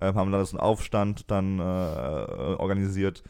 [0.00, 3.22] äh, haben dann das einen Aufstand dann äh, organisiert,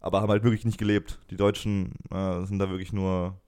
[0.00, 1.18] aber haben halt wirklich nicht gelebt.
[1.30, 3.40] Die Deutschen äh, sind da wirklich nur,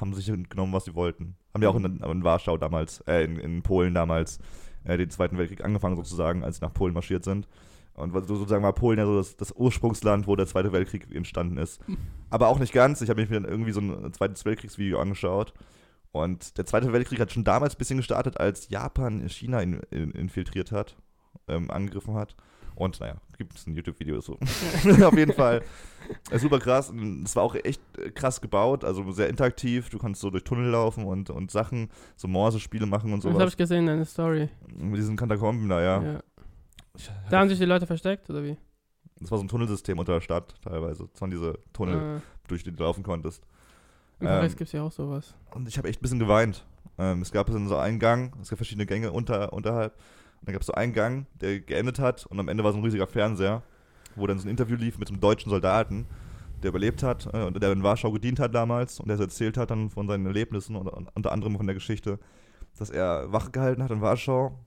[0.00, 1.36] haben sich genommen, was sie wollten.
[1.52, 4.38] Haben ja auch in, in Warschau damals, äh, in, in Polen damals
[4.84, 7.48] äh, den Zweiten Weltkrieg angefangen sozusagen, als sie nach Polen marschiert sind.
[7.94, 11.80] Und sozusagen war Polen ja so das, das Ursprungsland, wo der Zweite Weltkrieg entstanden ist.
[12.30, 13.00] Aber auch nicht ganz.
[13.00, 15.52] Ich habe mir dann irgendwie so ein Zweites Weltkriegsvideo angeschaut.
[16.12, 20.10] Und der Zweite Weltkrieg hat schon damals ein bisschen gestartet, als Japan China in, in,
[20.12, 20.96] infiltriert hat,
[21.48, 22.34] ähm, angegriffen hat.
[22.74, 24.34] Und naja, gibt es ein YouTube-Video so.
[25.04, 25.62] Auf jeden Fall.
[26.30, 26.90] Äh, super krass.
[27.24, 29.90] Es war auch echt äh, krass gebaut, also sehr interaktiv.
[29.90, 33.48] Du kannst so durch Tunnel laufen und, und Sachen, so Morse-Spiele machen und Das habe
[33.48, 34.48] ich gesehen, deine Story.
[34.74, 36.22] Mit diesen Katakomben da, ja.
[37.28, 38.56] Da haben sich die Leute versteckt, oder wie?
[39.20, 41.08] Das war so ein Tunnelsystem unter der Stadt teilweise.
[41.12, 43.44] Das waren diese Tunnel, Äh, durch die du laufen konntest.
[44.18, 45.34] Paris Ähm, gibt es ja auch sowas.
[45.54, 46.64] Und ich habe echt ein bisschen geweint.
[46.98, 49.94] Ähm, es gab dann so einen Gang, es gab verschiedene Gänge unter, unterhalb.
[50.40, 52.78] Und dann gab es so einen Gang, der geendet hat und am Ende war so
[52.78, 53.62] ein riesiger Fernseher,
[54.16, 56.06] wo dann so ein Interview lief mit einem deutschen Soldaten,
[56.62, 59.56] der überlebt hat äh, und der in Warschau gedient hat damals und der so erzählt
[59.56, 62.18] hat dann von seinen Erlebnissen und und unter anderem von der Geschichte,
[62.78, 64.58] dass er Wache gehalten hat in Warschau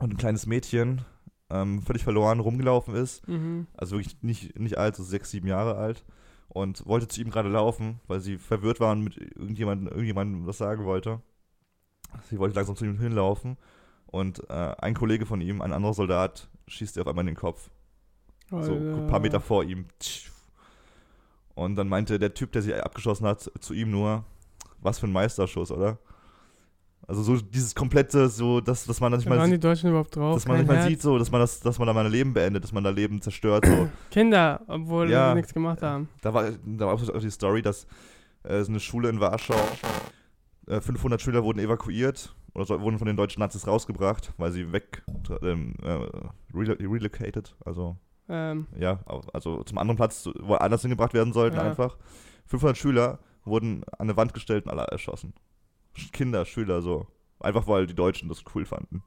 [0.00, 1.02] und ein kleines Mädchen
[1.50, 3.66] ähm, völlig verloren rumgelaufen ist Mhm.
[3.76, 6.04] also wirklich nicht, nicht alt, so sechs, sieben Jahre alt
[6.48, 10.84] und wollte zu ihm gerade laufen, weil sie verwirrt waren mit irgendjemandem, irgendjemandem was sagen
[10.84, 11.20] wollte.
[12.30, 13.58] Sie wollte langsam zu ihm hinlaufen
[14.06, 17.36] und äh, ein Kollege von ihm, ein anderer Soldat, schießt ihr auf einmal in den
[17.36, 17.70] Kopf.
[18.50, 19.86] So ein paar Meter vor ihm.
[21.54, 24.24] Und dann meinte der Typ, der sie abgeschossen hat, zu ihm nur,
[24.80, 25.98] was für ein Meisterschuss, oder?
[27.08, 29.64] Also so dieses komplette, so, dass, dass man das nicht Da mal waren die sieht,
[29.64, 30.34] Deutschen überhaupt drauf?
[30.34, 32.34] dass man nicht mal sieht, so, dass man das, dass man da mal ein Leben
[32.34, 33.88] beendet, dass man da Leben zerstört, so.
[34.10, 35.30] Kinder, obwohl Ja.
[35.30, 36.08] sie nichts gemacht haben.
[36.20, 37.86] Da war, da war auch die Story, dass
[38.44, 39.54] äh, eine Schule in Warschau,
[40.66, 44.70] äh, 500 Schüler wurden evakuiert oder so, wurden von den deutschen Nazis rausgebracht, weil sie
[44.72, 45.02] weg
[45.42, 45.98] ähm, äh,
[46.54, 47.96] relo relocated, also
[48.28, 48.98] Ähm, ja,
[49.32, 51.62] also zum anderen Platz, zu- woanders hingebracht werden sollten Ja.
[51.62, 51.96] einfach.
[52.44, 55.32] 500 Schüler wurden an eine Wand gestellt und alle erschossen.
[56.12, 57.06] Kinder, Schüler so.
[57.40, 59.02] Einfach weil die Deutschen das cool fanden.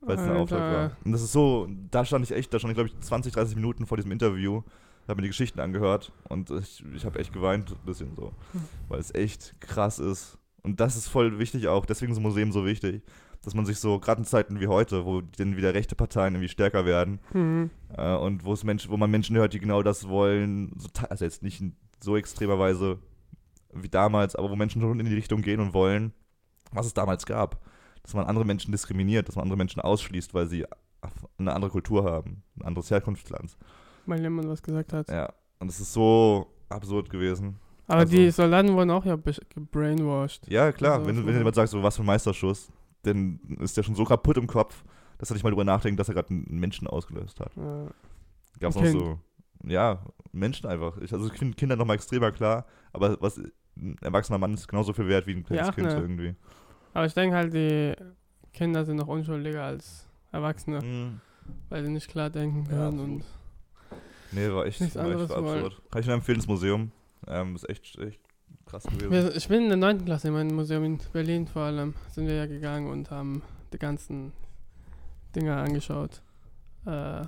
[0.00, 0.96] Weil es ein Auftrag war.
[1.04, 3.56] Und das ist so, da stand ich echt, da stand ich glaube ich 20, 30
[3.56, 4.62] Minuten vor diesem Interview,
[5.06, 8.62] habe mir die Geschichten angehört und ich, ich habe echt geweint ein bisschen so, Hm.
[8.88, 10.38] weil es echt krass ist.
[10.62, 13.02] Und das ist voll wichtig auch, deswegen ist ein Museum so wichtig,
[13.44, 16.48] dass man sich so, gerade in Zeiten wie heute, wo dann wieder rechte Parteien irgendwie
[16.48, 17.70] stärker werden, mhm.
[17.96, 21.24] äh, und wo es Menschen, wo man Menschen hört, die genau das wollen, so, also
[21.24, 22.98] jetzt nicht in so extremer Weise
[23.72, 26.12] wie damals, aber wo Menschen schon in die Richtung gehen und wollen,
[26.72, 27.60] was es damals gab.
[28.02, 30.66] Dass man andere Menschen diskriminiert, dass man andere Menschen ausschließt, weil sie
[31.38, 33.56] eine andere Kultur haben, ein anderes Herkunftsland.
[34.06, 35.08] Weil jemand was gesagt hat.
[35.08, 35.32] Ja.
[35.60, 37.58] Und es ist so absurd gewesen.
[37.86, 39.16] Aber also- die Soldaten wurden auch ja
[39.54, 40.48] gebrainwashed.
[40.48, 42.70] Ja, klar, Also, wenn, du- wenn jemand sagt, so was für ein Meisterschuss,
[43.02, 44.84] dann ist der schon so kaputt im Kopf,
[45.18, 47.54] dass er nicht mal drüber nachdenkt, dass er gerade einen Menschen ausgelöst hat.
[47.56, 47.86] Ja.
[48.60, 49.00] Gab's Ein noch Kind.
[49.00, 49.68] so.
[49.68, 49.98] ja,
[50.32, 50.96] Menschen einfach.
[50.98, 53.40] Ich, also ich finde Kinder nochmal extremer klar, aber was
[53.76, 55.94] ein erwachsener Mann ist genauso viel wert wie ein kleines Ja, Kind ne.
[56.00, 56.34] irgendwie.
[56.94, 57.94] Aber ich denke halt, die
[58.52, 61.20] Kinder sind noch unschuldiger als Erwachsene, Mhm.
[61.70, 62.82] weil sie nicht klar denken Ja, können.
[62.86, 63.08] absolut.
[63.10, 63.24] und
[64.32, 65.64] Nee, war echt, war echt wollen.
[65.64, 65.82] absurd.
[65.90, 66.90] Kann ich nur empfehlen, das Museum.
[67.28, 68.20] Ähm, ist echt, echt
[68.66, 69.30] krass gewesen.
[69.36, 70.04] Ich bin in der 9.
[70.04, 73.78] Klasse in meinem Museum in Berlin vor allem, sind wir ja gegangen und haben die
[73.78, 74.32] ganzen
[75.36, 76.22] Dinger angeschaut,
[76.86, 77.22] äh,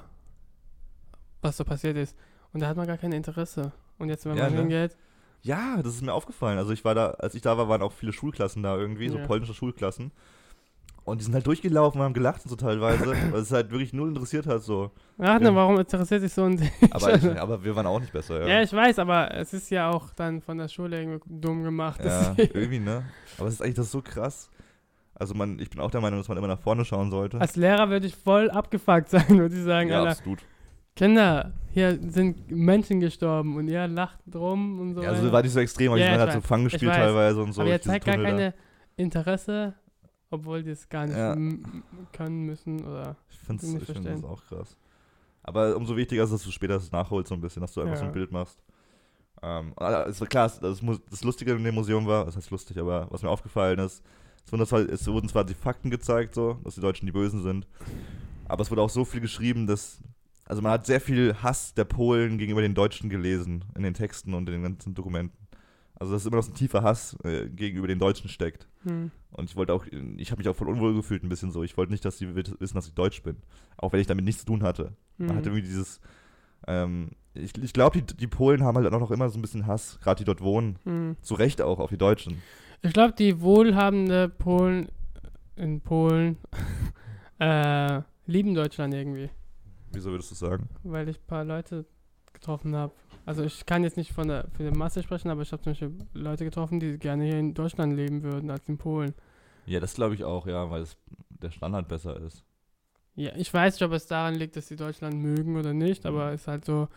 [1.42, 2.16] was so passiert ist.
[2.52, 3.72] Und da hat man gar kein Interesse.
[3.98, 4.61] Und jetzt, wenn Ja, man ne?
[4.61, 4.96] hingeht,
[5.44, 6.57] Ja, das ist mir aufgefallen.
[6.59, 9.18] Also ich war da, als ich da war, waren auch viele Schulklassen da irgendwie, so
[9.18, 9.26] Ja.
[9.26, 10.11] polnische Schulklassen.
[11.04, 13.92] Und die sind halt durchgelaufen und haben gelacht und so teilweise, weil es halt wirklich
[13.92, 14.90] null interessiert hat so.
[15.18, 15.38] ach Ja.
[15.38, 16.70] ne, warum interessiert sich so ein Ding?
[16.90, 18.46] Aber, ich, aber wir waren auch nicht besser, ja.
[18.57, 18.62] ja.
[18.62, 22.02] ich weiß, aber es ist ja auch dann von der Schule irgendwie dumm gemacht.
[22.02, 23.04] Ja, irgendwie, ne?
[23.37, 24.48] Aber es ist eigentlich das so krass.
[25.14, 27.38] Also man, ich bin auch der Meinung, dass man immer nach vorne schauen sollte.
[27.38, 30.38] Als Lehrer würde ich voll abgefuckt sein, würde ich sagen, ja, Alter, absolut.
[30.96, 35.52] Kinder, hier sind Menschen gestorben und ihr lacht drum und so Ja, also war nicht
[35.52, 36.40] so extrem, aber Ja, ich halt so.
[36.40, 36.96] Fang gespielt weiß.
[36.98, 37.62] teilweise und so.
[37.62, 38.37] aber ihr zeigt gar Tunnel da.
[38.37, 38.54] keine
[38.96, 39.74] Interesse,
[40.30, 41.35] obwohl die es gar nicht Ja.
[42.12, 44.76] können müssen oder Ich finde ich find auch krass.
[45.42, 47.94] Aber umso wichtiger ist, dass du später das nachholst so ein bisschen, dass du einfach
[47.94, 48.00] Ja.
[48.00, 48.62] so ein Bild machst.
[49.42, 49.72] Ähm,
[50.09, 50.80] es war klar, das,
[51.11, 54.02] das, Lustige in dem Museum war, das heißt lustig, aber was mir aufgefallen ist,
[54.46, 57.42] es wurden, zwar, es wurden zwar die Fakten gezeigt, so, dass die Deutschen die Bösen
[57.42, 57.66] sind,
[58.46, 60.00] aber es wurde auch so viel geschrieben, dass,
[60.46, 64.35] also man hat sehr viel Hass der Polen gegenüber den Deutschen gelesen in den Texten
[64.35, 65.38] und in den ganzen Dokumenten.
[65.96, 68.66] Also dass immer noch so ein tiefer Hass äh, gegenüber den Deutschen steckt.
[68.83, 69.11] hm.
[69.30, 69.85] Und ich wollte auch,
[70.16, 71.62] ich habe mich auch voll unwohl gefühlt ein bisschen so.
[71.64, 73.37] Ich wollte nicht, dass sie wi- wissen, dass ich Deutsch bin.
[73.76, 74.92] Auch wenn ich damit nichts zu tun hatte.
[75.18, 75.35] Man Mhm.
[75.37, 76.00] hatte irgendwie dieses,
[76.68, 79.66] ähm, ich, ich glaube, die, die Polen haben halt auch noch immer so ein bisschen
[79.66, 80.78] Hass, gerade die dort wohnen.
[80.85, 81.16] Hm.
[81.22, 82.42] Zu Recht auch auf die Deutschen.
[82.83, 84.88] Ich glaube, die wohlhabende Polen
[85.57, 86.37] in Polen
[87.38, 89.30] äh, lieben Deutschland irgendwie,
[89.94, 90.68] Wieso würdest du sagen?
[90.83, 91.85] weil ich ein paar Leute
[92.33, 92.92] getroffen habe.
[93.26, 95.72] Also ich kann jetzt nicht von der, für die Masse sprechen, aber ich habe zum
[95.72, 99.14] Beispiel Leute getroffen, die gerne hier in Deutschland leben würden als in Polen.
[99.66, 100.96] Ja, das glaube ich auch, ja, weil es,
[101.30, 102.44] der Standard besser ist.
[103.14, 106.33] Ja, ich weiß nicht, ob es daran liegt, dass sie Deutschland mögen oder nicht, aber
[106.33, 106.88] es ist halt so,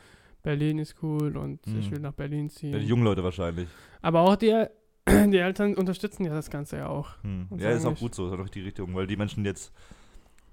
[0.43, 1.91] Berlin ist cool und ich Mhm.
[1.91, 2.73] will nach Berlin ziehen.
[2.73, 3.69] Ja, die jungen Leute wahrscheinlich.
[4.01, 4.65] aber auch die,
[5.07, 7.21] die Eltern unterstützen ja das Ganze ja auch.
[7.21, 7.47] Hm.
[7.49, 9.71] Und Ja, ist auch gut so, ist auch die Richtung, weil die Menschen jetzt,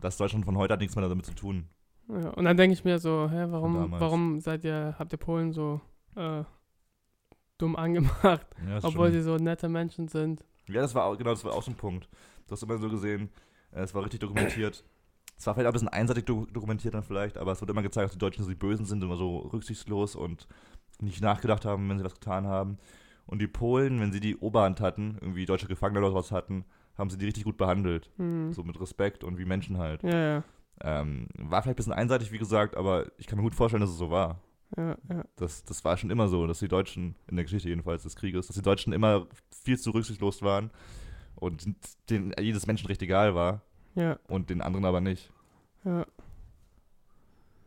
[0.00, 1.66] das Deutschland von heute hat nichts mehr damit zu tun.
[2.08, 5.52] Ja, und dann denke ich mir so, hä, warum, warum seid ihr, habt ihr Polen
[5.52, 5.80] so
[6.16, 6.44] äh,
[7.58, 10.44] dumm angemacht, Ja, obwohl sie so nette Menschen sind?
[10.66, 12.08] Ja, das war auch, genau, das war auch so ein Punkt.
[12.46, 13.30] Du hast immer so gesehen,
[13.72, 14.84] äh, es war richtig dokumentiert.
[15.36, 17.82] Es war vielleicht auch ein bisschen einseitig do dokumentiert dann vielleicht, aber es wurde immer
[17.82, 20.46] gezeigt, dass die Deutschen so die Bösen sind, immer so rücksichtslos und
[21.00, 22.78] nicht nachgedacht haben, wenn sie was getan haben.
[23.26, 26.64] Und die Polen, wenn sie die Oberhand hatten, irgendwie deutsche Gefangene oder sowas hatten,
[26.96, 28.10] haben sie die richtig gut behandelt.
[28.16, 28.52] Hm.
[28.52, 30.02] So mit Respekt und wie Menschen halt.
[30.02, 30.44] Ja, ja,
[30.82, 33.90] Ähm, war vielleicht ein bisschen einseitig, wie gesagt, aber ich kann mir gut vorstellen, dass
[33.90, 34.40] es so war.
[34.76, 35.24] ja, ja.
[35.36, 38.48] Das, das war schon immer so, dass die Deutschen, in der Geschichte jedenfalls des Krieges,
[38.48, 39.26] dass die Deutschen immer
[39.62, 40.70] viel zu rücksichtslos waren
[41.36, 41.64] und
[42.10, 43.62] denen jedes Menschenrecht egal war
[43.94, 45.30] Ja, und den anderen aber nicht.
[45.84, 46.04] ja,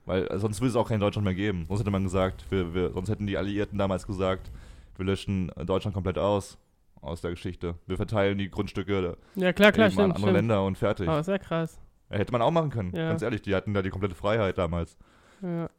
[0.05, 1.65] Weil äh, sonst würde es auch kein Deutschland mehr geben.
[1.67, 4.51] Sonst hätte man gesagt, wir, wir, sonst hätten die Alliierten damals gesagt,
[4.97, 6.57] wir löschen äh, Deutschland komplett aus,
[7.01, 7.75] aus der Geschichte.
[7.85, 10.33] Wir verteilen die Grundstücke ja, klar, klar, eben an stimmt, andere stimmt.
[10.33, 11.07] Länder und fertig.
[11.07, 11.79] Aber sehr krass.
[12.09, 13.09] Hätte man auch machen können, Ja.
[13.09, 13.41] ganz ehrlich.
[13.41, 14.97] Die hatten da die komplette Freiheit damals.
[15.41, 15.69] Ja,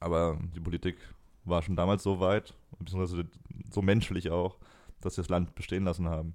[0.00, 0.96] Aber die Politik
[1.44, 3.26] war schon damals so weit, beziehungsweise
[3.70, 4.56] so menschlich auch,
[5.02, 6.34] dass sie das Land bestehen lassen haben.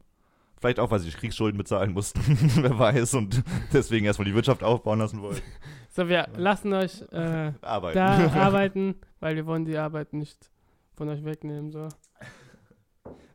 [0.60, 2.20] Vielleicht auch, weil sie Kriegsschulden bezahlen mussten,
[2.62, 5.42] wer weiß, und deswegen erstmal die Wirtschaft aufbauen lassen wollten.
[5.90, 7.96] so, wir lassen euch äh, Arbeiten.
[7.98, 10.52] da arbeiten, weil wir wollen die Arbeit nicht
[10.96, 11.88] von euch wegnehmen, so.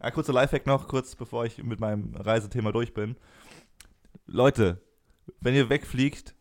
[0.02, 3.16] Ja, kurzer Lifehack noch, kurz bevor ich mit meinem Reisethema durch bin.
[4.26, 4.80] Leute,
[5.44, 6.34] wenn ihr wegfliegt,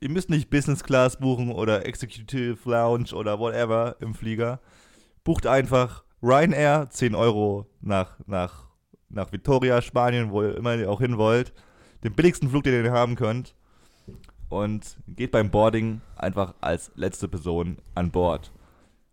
[0.00, 4.60] ihr müsst nicht Business Class buchen oder Executive Lounge oder whatever im Flieger.
[5.24, 8.68] Bucht einfach Ryanair, 10 Euro nach, nach,
[9.08, 11.54] nach Vitoria, Spanien, wo ihr immer ihr auch hin wollt.
[12.04, 13.54] Den billigsten Flug, den ihr haben könnt.
[14.50, 18.52] Und geht beim Boarding einfach als letzte Person an Bord.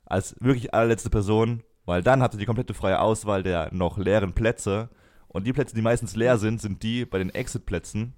[0.03, 4.33] Als wirklich allerletzte Person, weil dann habt ihr die komplette freie Auswahl der noch leeren
[4.33, 4.89] Plätze.
[5.29, 8.13] Und die Plätze, die meistens leer sind, sind die bei den Exit-Plätzen,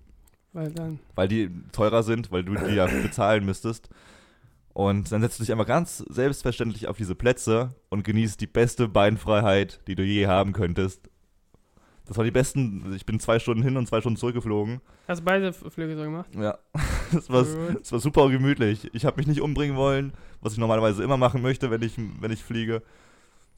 [0.53, 3.89] Weil dann, weil die teurer sind, weil du die ja bezahlen müsstest.
[4.73, 8.87] Und dann setzt du dich einfach ganz selbstverständlich auf diese Plätze und genießt die beste
[8.87, 11.09] Beinfreiheit, die du je haben könntest.
[12.05, 14.81] Das war die besten, ich bin zwei Stunden hin und zwei Stunden zurückgeflogen.
[15.07, 16.29] hast du beide Flüge so gemacht?
[16.35, 16.57] Ja,
[17.11, 17.45] das war,
[17.77, 18.89] das war super gemütlich.
[18.93, 22.31] Ich habe mich nicht umbringen wollen, was ich normalerweise immer machen möchte, wenn ich, wenn
[22.31, 22.81] ich fliege.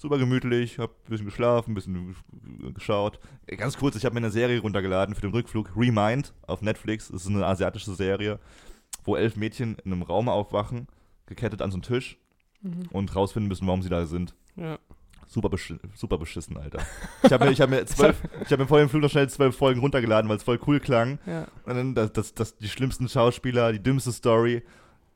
[0.02, 2.16] Super gemütlich, habe ein bisschen geschlafen, ein bisschen
[2.74, 3.20] geschaut.
[3.46, 7.10] Äh, Ganz kurz, ich habe mir eine Serie runtergeladen für den Rückflug, Remind auf Netflix.
[7.10, 8.40] Das ist eine asiatische Serie,
[9.04, 10.88] wo elf Mädchen in einem Raum aufwachen,
[11.28, 12.18] gekettet an so einen Tisch.
[12.64, 12.88] Mhm.
[12.92, 14.34] und rausfinden müssen, warum sie da sind.
[14.56, 14.80] Ja.
[15.28, 16.80] Super, besch super beschissen, Alter.
[17.22, 19.30] Ich habe mir, ich hab mir, zwölf, ich hab mir vor dem Flug noch schnell
[19.30, 21.20] zwölf Folgen runtergeladen, weil es voll cool klang.
[21.28, 21.48] Ja.
[21.66, 24.64] Und dann das, das, das, die schlimmsten Schauspieler, die dümmste Story.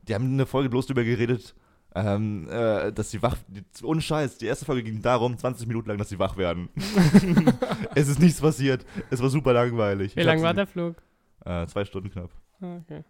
[0.08, 1.56] Die haben eine Folge bloß darüber geredet,
[1.96, 3.38] ähm, äh, dass sie wach.
[3.48, 6.70] Die, ohne Scheiß, die erste Folge ging darum, 20 Minuten lang, dass sie wach werden.
[7.96, 8.86] es ist nichts passiert.
[9.10, 10.16] Es war super langweilig.
[10.16, 10.96] Wie lang war der Flug?
[11.46, 12.32] Äh, zwei Stunden knapp.
[12.62, 13.04] Ah, okay.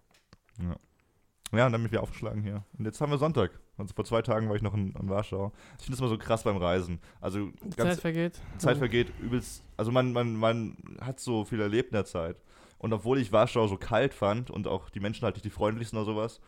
[1.51, 2.63] Ja, und dann bin ich wieder aufgeschlagen hier.
[2.77, 3.51] Und jetzt haben wir Sonntag.
[3.77, 5.51] Also vor zwei Tagen war ich noch in, in Warschau.
[5.77, 6.99] Ich finde das mal so krass beim Reisen.
[7.21, 8.39] Also Zeit vergeht.
[8.57, 9.63] Zeit vergeht übelst.
[9.77, 12.37] Also man, man, man hat so viel erlebt in der Zeit.
[12.77, 15.97] Und obwohl ich Warschau so kalt fand und auch die Menschen halt nicht die freundlichsten
[15.97, 16.39] oder sowas,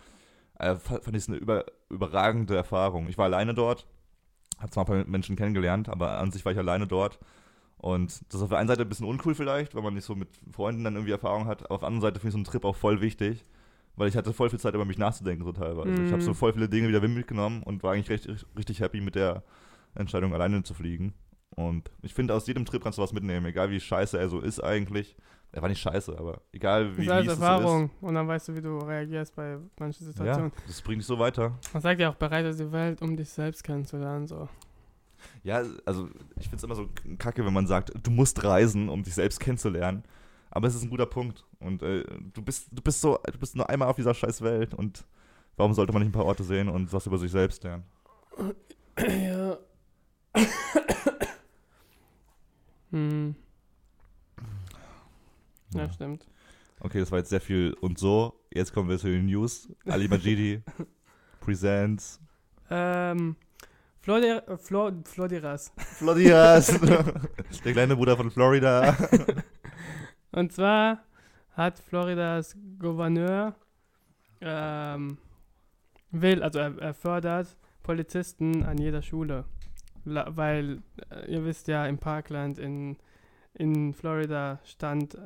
[0.59, 3.07] äh, fa- fand ich es eine über, überragende Erfahrung.
[3.09, 3.87] Ich war alleine dort,
[4.59, 7.19] habe zwar ein paar Menschen kennengelernt, aber an sich war ich alleine dort.
[7.77, 10.15] Und das ist auf der einen Seite ein bisschen uncool vielleicht, weil man nicht so
[10.15, 11.63] mit Freunden dann irgendwie Erfahrung hat.
[11.65, 13.43] Aber auf der anderen Seite finde ich so einen Trip auch voll wichtig,
[13.95, 16.01] weil ich hatte voll viel Zeit über mich nachzudenken so teilweise.
[16.01, 16.25] Ich habe Mhm.
[16.25, 19.43] so voll viele Dinge wieder mitgenommen und war eigentlich recht, richtig happy mit der
[19.93, 21.13] Entscheidung, alleine zu fliegen.
[21.55, 24.39] Und ich finde, aus jedem Trip kannst du was mitnehmen, egal wie scheiße er so
[24.39, 25.15] ist eigentlich.
[25.51, 27.89] Er war nicht scheiße, aber egal Das wie ist alles Erfahrung.
[28.01, 30.17] Und dann weißt du, wie du reagierst bei manchen ist.
[30.17, 30.51] Ja, Situationen.
[30.67, 31.57] das bringt dich so weiter.
[31.73, 34.27] Man sagt ja auch, bereite die Welt, um dich selbst kennenzulernen.
[34.27, 34.49] So.
[35.43, 39.03] Ja, also ich finde es immer so kacke, wenn man sagt, du musst reisen, um
[39.03, 40.03] dich selbst kennenzulernen.
[40.51, 41.45] Aber es ist ein guter Punkt.
[41.59, 44.73] Und äh, du bist, du bist so, du bist nur einmal auf dieser scheiß Welt
[44.73, 45.05] und
[45.55, 47.83] warum sollte man nicht ein paar Orte sehen und was über sich selbst lernen?
[48.97, 49.57] ja.
[52.91, 53.35] hm.
[55.73, 55.91] Ja, Ja.
[55.91, 56.27] stimmt.
[56.79, 58.39] Okay, das war jetzt sehr viel und so.
[58.53, 59.67] Jetzt kommen wir zu den News.
[59.85, 60.61] Ali Majidi
[61.39, 62.19] presents
[62.69, 63.35] Ähm,
[64.01, 65.71] Florida, äh, Flor, Floridas.
[65.77, 66.79] Floridas.
[67.65, 68.95] Der kleine Bruder von Florida.
[70.31, 71.03] Und zwar
[71.53, 73.55] hat Floridas Gouverneur
[74.41, 75.17] ähm,
[76.11, 79.45] will, also er, er fördert Polizisten an jeder Schule.
[80.05, 82.97] La, weil äh, ihr wisst ja, im Parkland in,
[83.53, 85.17] in Florida stand,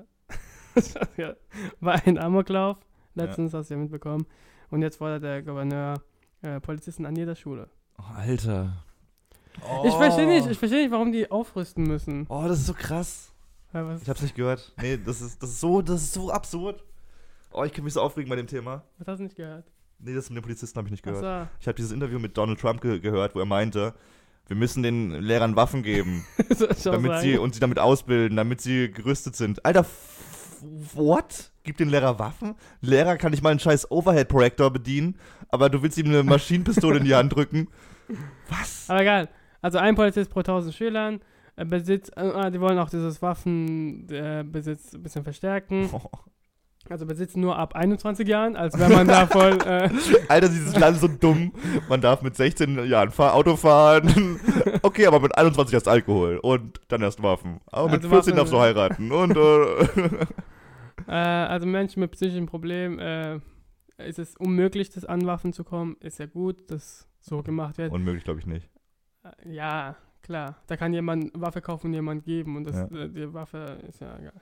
[1.18, 1.36] ja,
[1.80, 2.78] war ein Amoklauf.
[3.16, 4.26] Letztens hast du ja mitbekommen.
[4.70, 6.02] Und jetzt fordert der Gouverneur
[6.42, 7.70] äh, Polizisten an jeder Schule.
[7.98, 8.84] Oh, Alter.
[9.86, 12.26] Ich verstehe nicht, ich verstehe nicht, warum die aufrüsten müssen.
[12.30, 13.34] Oh, das ist so krass.
[13.74, 14.74] Was, Ich hab's nicht gehört.
[14.82, 16.84] Nee, das ist, das ist so, das ist so absurd.
[17.52, 18.84] Oh, ich kann mich so aufregen bei dem Thema.
[18.98, 19.66] was hast du nicht gehört?
[20.00, 21.24] Nee, das mit den Polizisten habe ich nicht gehört.
[21.24, 21.50] Achso.
[21.60, 23.94] Ich habe dieses Interview mit Donald Trump ge gehört, wo er meinte,
[24.48, 26.26] wir müssen den Lehrern Waffen geben,
[26.84, 29.64] damit sie und sie damit ausbilden, damit sie gerüstet sind.
[29.64, 29.86] Alter,
[30.94, 31.52] what?
[31.64, 32.56] Gib den Lehrer Waffen?
[32.82, 35.18] Lehrer kann nicht mal einen scheiß Overhead-Projektor bedienen,
[35.50, 37.68] aber du willst ihm eine Maschinenpistole in die Hand drücken?
[38.50, 38.90] Was?
[38.90, 39.30] Aber egal.
[39.62, 41.20] Also ein Polizist pro 1000 Schülern.
[41.56, 45.90] Äh, Besitz, äh, die wollen auch dieses Waffenbesitz äh, ein bisschen verstärken.
[46.90, 49.58] Also Besitz nur ab 21 Jahren, als wenn man da voll.
[49.66, 49.90] Äh,
[50.28, 51.54] Alter, dieses Land ist so dumm.
[51.88, 54.40] Man darf mit 16 Jahren Fahr Auto fahren.
[54.84, 57.60] Okay, aber mit 21 erst Alkohol und dann erst Waffen.
[57.68, 59.12] Aber mit Also 14 Waffen- darfst du heiraten.
[59.12, 60.22] Und äh,
[61.08, 63.40] äh, also Menschen mit psychischen Problemen äh,
[63.98, 65.98] ist es unmöglich, das an Waffen zu kommen.
[66.00, 67.92] Ist ja gut, dass so gemacht wird.
[67.92, 68.70] unmöglich, glaube ich nicht.
[69.24, 70.58] Äh, Ja, klar.
[70.68, 72.98] Da kann jemand Waffe kaufen und jemand geben und das, Ja.
[72.98, 74.42] äh, die Waffe ist ja egal.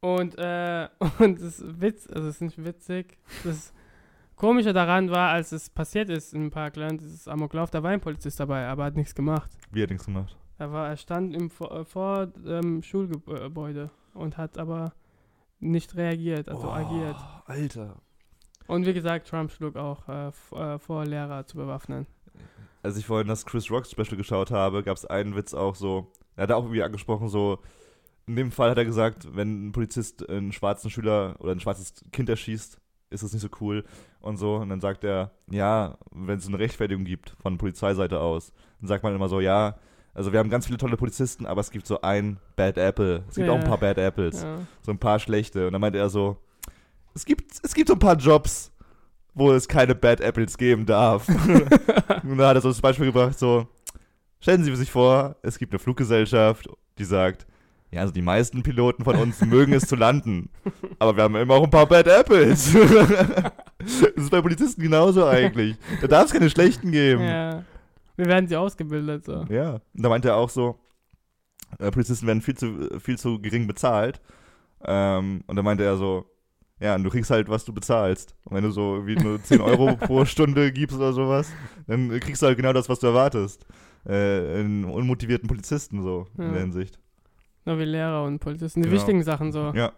[0.00, 3.18] Und, äh, und das ist Witz, also es ist nicht witzig.
[3.44, 3.72] Das
[4.36, 8.38] Komische daran war, als es passiert ist im Parkland, dieses Amoklauf, da war ein Polizist
[8.38, 9.50] dabei, aber hat nichts gemacht.
[9.70, 10.36] Wie hat nichts gemacht?
[10.58, 14.92] Er, war, er stand im vor, äh, vor dem Schulgebäude und hat aber
[15.58, 17.16] nicht reagiert, also Oh, agiert.
[17.46, 17.96] Alter.
[18.66, 22.06] Und wie gesagt, Trump schlug auch äh, äh, vor, Lehrer zu bewaffnen.
[22.82, 26.12] Als ich vorhin das Chris Rock Special geschaut habe, gab es einen Witz auch so.
[26.36, 27.58] Er hat auch irgendwie angesprochen, so.
[28.26, 31.94] In dem Fall hat er gesagt, wenn ein Polizist einen schwarzen Schüler oder ein schwarzes
[32.12, 32.78] Kind erschießt,
[33.10, 33.84] ist das nicht so cool
[34.20, 34.56] und so.
[34.56, 39.04] Und dann sagt er, ja, wenn es eine Rechtfertigung gibt von Polizeiseite aus, dann sagt
[39.04, 39.76] man immer so, ja,
[40.12, 43.22] also wir haben ganz viele tolle Polizisten, aber es gibt so ein Bad Apple.
[43.28, 43.52] Es gibt Ja.
[43.52, 44.42] auch ein paar Bad Apples.
[44.42, 44.58] Ja.
[44.82, 45.66] so ein paar schlechte.
[45.68, 46.36] Und dann meinte er so,
[47.14, 48.72] es gibt, es gibt so ein paar Jobs,
[49.34, 51.28] wo es keine Bad Apples geben darf.
[52.24, 53.68] und da hat er so das Beispiel gebracht, so,
[54.40, 57.46] stellen Sie sich vor, es gibt eine Fluggesellschaft, die sagt,
[57.90, 60.50] ja, also die meisten Piloten von uns mögen es zu landen,
[60.98, 62.72] aber wir haben immer auch ein paar Bad Apples.
[63.78, 65.76] das ist bei Polizisten genauso eigentlich.
[66.00, 67.22] Da darf es keine schlechten geben.
[67.22, 67.62] ja.
[68.18, 69.44] Wir werden sie ausgebildet, so.
[69.50, 70.78] Ja, und da meinte er auch so,
[71.78, 74.22] äh, Polizisten werden viel zu, viel zu gering bezahlt.
[74.86, 76.24] Ähm, und da meinte er so,
[76.80, 78.34] ja, und du kriegst halt, was du bezahlst.
[78.44, 81.50] Und wenn du so wie nur 10 Euro pro Stunde gibst oder sowas,
[81.86, 83.66] dann kriegst du halt genau das, was du erwartest.
[84.06, 86.50] Äh, einen unmotivierten Polizisten so in Ja.
[86.52, 86.98] der Hinsicht.
[87.66, 88.80] Nur wie Lehrer und Polizisten.
[88.80, 88.96] Die Genau.
[88.98, 89.72] wichtigen Sachen so.
[89.74, 89.74] Ja.
[89.74, 89.92] Ja,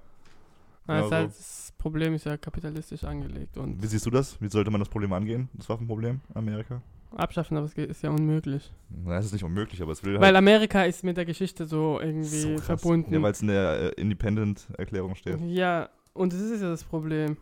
[0.87, 4.41] genau das, halt, das Problem ist ja kapitalistisch angelegt und Wie siehst du das?
[4.41, 6.83] Wie sollte man das Problem angehen, das Waffenproblem in Amerika?
[7.17, 8.71] abschaffen, aber es ist ja unmöglich.
[8.91, 11.65] Na, es ist nicht unmöglich, aber es will Weil halt Amerika ist mit der Geschichte
[11.67, 13.15] so irgendwie so verbunden.
[13.15, 15.41] Ja, weil es in der äh, Independent-Erklärung steht.
[15.41, 17.39] Ja, und das ist ja das Problem,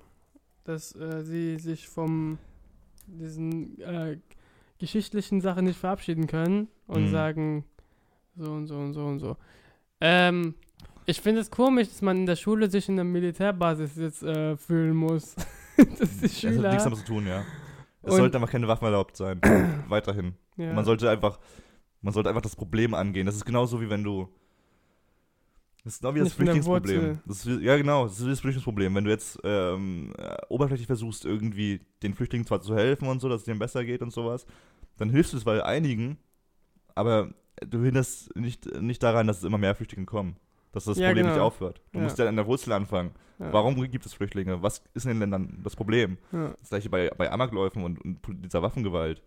[0.65, 2.39] dass äh, sie sich vom
[3.09, 4.19] diesen äh,
[4.79, 7.11] geschichtlichen Sachen nicht verabschieden können und Mhm.
[7.11, 7.65] sagen
[8.37, 9.37] so und so und so und so.
[10.01, 10.55] Ähm,
[11.07, 14.57] ich finde es komisch, dass man in der Schule sich in der Militärbasis jetzt äh,
[14.57, 15.35] fühlen muss.
[15.77, 15.87] dass
[16.19, 16.69] die Das hat Schüler.
[16.71, 17.45] nichts damit zu tun, ja.
[18.03, 19.41] Es Und- sollten einfach keine Waffen erlaubt sein.
[19.89, 20.35] Weiterhin.
[20.57, 20.73] ja.
[20.73, 21.39] Man sollte einfach,
[22.03, 23.27] man sollte einfach das Problem angehen.
[23.27, 24.29] Das ist genauso wie wenn du.
[25.85, 27.21] Das ist genau wie das Nicht Flüchtlingsproblem.
[27.27, 28.93] Das ist, ja, genau, das ist wie das Flüchtlingsproblem.
[28.95, 33.29] Wenn du jetzt ähm, äh, oberflächlich versuchst, irgendwie den Flüchtlingen zwar zu helfen und so,
[33.29, 34.47] dass es denen besser geht und sowas,
[34.97, 36.19] dann hilfst du es bei einigen,
[36.97, 37.33] aber
[37.67, 40.37] du hinderst nicht, nicht daran, dass es immer mehr Flüchtlinge kommen.
[40.73, 41.47] Dass das Ja, Problem nicht genau.
[41.47, 41.81] aufhört.
[41.93, 42.05] Du Ja.
[42.05, 43.13] musst ja an der Wurzel anfangen.
[43.39, 43.53] ja.
[43.53, 44.63] Warum gibt es Flüchtlinge?
[44.63, 46.19] Was ist in den Ländern das Problem?
[46.61, 49.23] Das gleiche bei, bei Amokläufen und, und dieser Waffengewalt.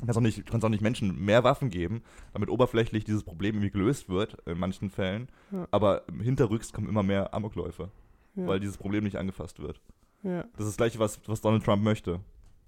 [0.00, 2.02] Du kannst, auch nicht, du kannst auch nicht Menschen mehr Waffen geben,
[2.32, 5.28] damit oberflächlich dieses Problem irgendwie gelöst wird, in manchen Fällen.
[5.72, 7.90] Aber hinterrücks kommen immer mehr Amokläufe,
[8.36, 9.80] weil dieses Problem nicht angefasst wird.
[10.22, 12.20] Das ist das gleiche, was, was Donald Trump möchte.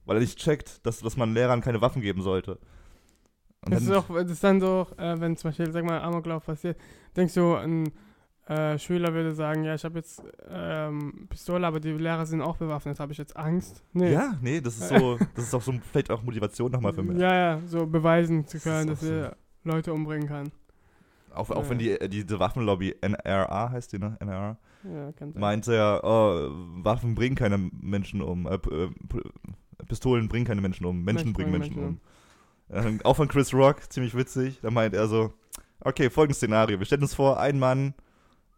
[0.07, 2.59] Weil er nicht checkt, dass, dass man Lehrern keine Waffen geben sollte.
[3.65, 6.01] Und Das ist, dann- auch, das ist dann so, äh, wenn zum Beispiel, sag mal,
[6.01, 6.79] Amoklauf passiert,
[7.17, 7.91] denkst du, ein
[8.47, 12.57] äh, Schüler würde sagen, ja, ich habe jetzt ähm, Pistole, aber die Lehrer sind auch
[12.57, 13.85] bewaffnet, habe ich jetzt Angst?
[13.93, 14.13] Nee.
[14.13, 17.19] ja, nee, das ist so, das ist auch so vielleicht auch Motivation nochmal für mich.
[17.19, 20.51] Ja, ja, so beweisen zu Das können, auch dass er Leute umbringen kann.
[21.33, 21.71] Auch, auch Ja.
[21.71, 24.17] wenn die, äh, diese Waffenlobby, NRA heißt die, ne?
[24.21, 26.49] NRA, Ja, meinte ja, oh,
[26.83, 28.91] Waffen bringen keine Menschen um, äh, äh,
[29.87, 32.01] Pistolen bringen keine Menschen um, Menschen, Menschen bringen bringen Menschen um.
[32.71, 35.33] Äh, auch von Chris Rock, ziemlich witzig, da meint er so,
[35.81, 37.95] okay, folgendes Szenario, wir stellen uns vor, ein Mann,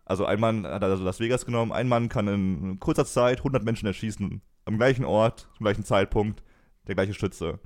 [0.04, 3.64] also ein Mann hat also Las Vegas genommen, ein Mann kann in kurzer Zeit 100
[3.64, 6.42] Menschen erschießen, am gleichen Ort, zum gleichen Zeitpunkt,
[6.86, 7.58] der gleiche Schütze.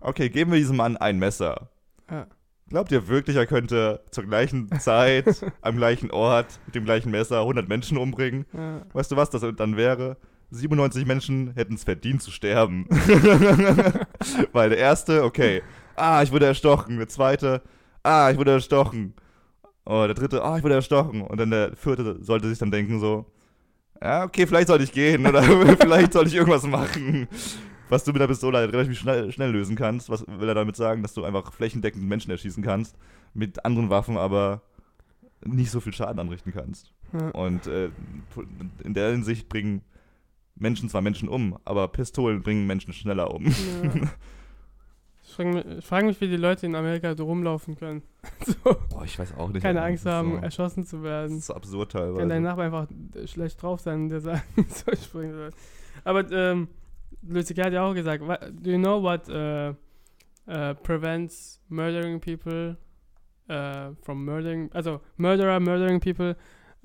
[0.00, 1.70] Okay, geben wir diesem Mann ein Messer.
[2.10, 2.26] Ja.
[2.68, 7.40] Glaubt ihr wirklich, er könnte zur gleichen Zeit, am gleichen Ort, mit dem gleichen Messer
[7.40, 8.44] 100 Menschen umbringen?
[8.52, 8.82] Ja.
[8.92, 10.16] Weißt du, was das dann wäre?
[10.50, 12.86] 97 Menschen hätten es verdient zu sterben.
[14.52, 15.62] Weil der erste, okay,
[15.96, 16.98] ah, ich wurde erstochen.
[16.98, 17.62] Der zweite,
[18.02, 19.14] ah, ich wurde erstochen.
[19.84, 21.22] Oh, der dritte, ah, ich wurde erstochen.
[21.22, 23.26] Und dann der vierte sollte sich dann denken so,
[24.00, 25.42] ja, okay, vielleicht sollte ich gehen oder
[25.80, 27.28] vielleicht sollte ich irgendwas machen.
[27.88, 30.10] Was du mit der Pistole halt relativ schnell, schnell lösen kannst.
[30.10, 31.02] Was will er damit sagen?
[31.02, 32.96] Dass du einfach flächendeckend Menschen erschießen kannst.
[33.32, 34.62] Mit anderen Waffen aber
[35.44, 36.92] nicht so viel Schaden anrichten kannst.
[37.12, 37.28] Ja.
[37.30, 37.90] Und äh,
[38.82, 39.82] in der Hinsicht bringen
[40.56, 43.46] Menschen zwar Menschen um, aber Pistolen bringen Menschen schneller um.
[43.46, 43.52] Ja.
[45.28, 48.02] Ich frage mich, ich frag mich, wie die Leute in Amerika so rumlaufen können.
[48.46, 48.54] so,
[48.88, 49.60] Boah, ich weiß auch nicht.
[49.62, 49.82] keine.
[49.82, 51.38] Angst Das haben, So, erschossen zu das werden.
[51.38, 52.40] ist so absurd Kann dein teilweise.
[52.40, 52.86] Nachbar einfach
[53.26, 55.50] schlecht drauf sein und der sagt, so ich springen soll.
[56.04, 56.68] Aber ähm,
[57.22, 59.74] Lucica hat ja auch gesagt, do you know what uh,
[60.48, 62.76] uh, prevents murdering people
[63.50, 66.36] uh, from murdering, also Murderer murdering people,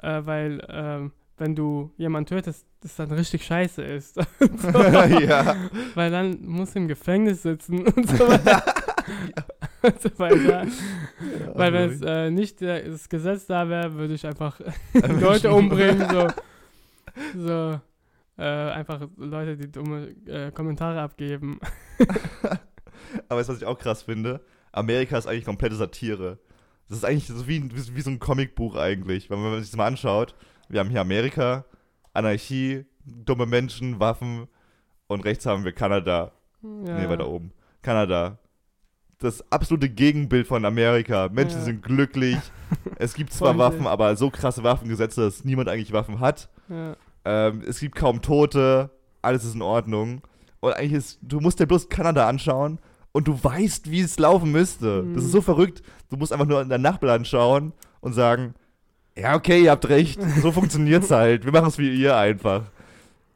[0.02, 4.16] weil ähm, wenn du jemanden tötest, das dann richtig scheiße ist.
[4.40, 4.68] So.
[5.20, 5.56] ja.
[5.96, 8.64] Weil dann musst du im Gefängnis sitzen und so weiter.
[9.82, 10.68] und so weiter.
[11.54, 14.60] Weil wenn es äh, nicht der, das Gesetz da wäre, würde ich einfach
[14.94, 16.28] Leute umbringen, so,
[17.36, 17.80] so
[18.38, 21.60] äh, einfach Leute, die dumme äh, Kommentare abgeben.
[23.30, 24.42] Aber du, was ich auch krass finde?
[24.72, 26.40] Amerika ist eigentlich komplette Satire.
[26.90, 29.30] Das ist eigentlich so wie, wie, wie so ein Comicbuch eigentlich.
[29.30, 30.36] Weil wenn man sich das mal anschaut,
[30.70, 31.66] wir haben hier Amerika,
[32.14, 34.48] Anarchie, dumme Menschen, Waffen
[35.08, 36.32] und rechts haben wir Kanada.
[36.64, 36.70] Ja.
[37.00, 37.52] Nee, weiter oben.
[37.82, 38.38] Kanada.
[39.18, 41.30] Das absolute Gegenbild von Amerika.
[41.32, 41.66] Menschen Ja.
[41.66, 42.38] sind glücklich.
[42.98, 43.58] es gibt zwar.
[43.58, 46.50] Waffen, aber so krasse Waffengesetze, dass niemand eigentlich Waffen hat.
[46.70, 46.96] Ja.
[47.26, 48.90] Ähm, es gibt kaum Tote.
[49.22, 50.22] Alles ist in Ordnung.
[50.60, 52.80] Und eigentlich ist, du musst dir bloß Kanada anschauen
[53.12, 55.04] und du weißt, wie es laufen müsste.
[55.14, 55.34] Das ist Mhm.
[55.34, 55.82] so verrückt.
[56.10, 58.54] Du musst einfach nur in dein Nachbarland schauen und sagen,
[59.18, 60.20] ja, okay, ihr habt recht.
[60.42, 61.46] So funktioniert's halt.
[61.46, 62.64] Wir machen es wie ihr einfach.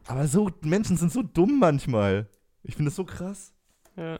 [0.07, 2.27] Aber so, Menschen sind so dumm manchmal.
[2.63, 3.53] Ich finde das so krass.
[3.95, 4.19] Ja.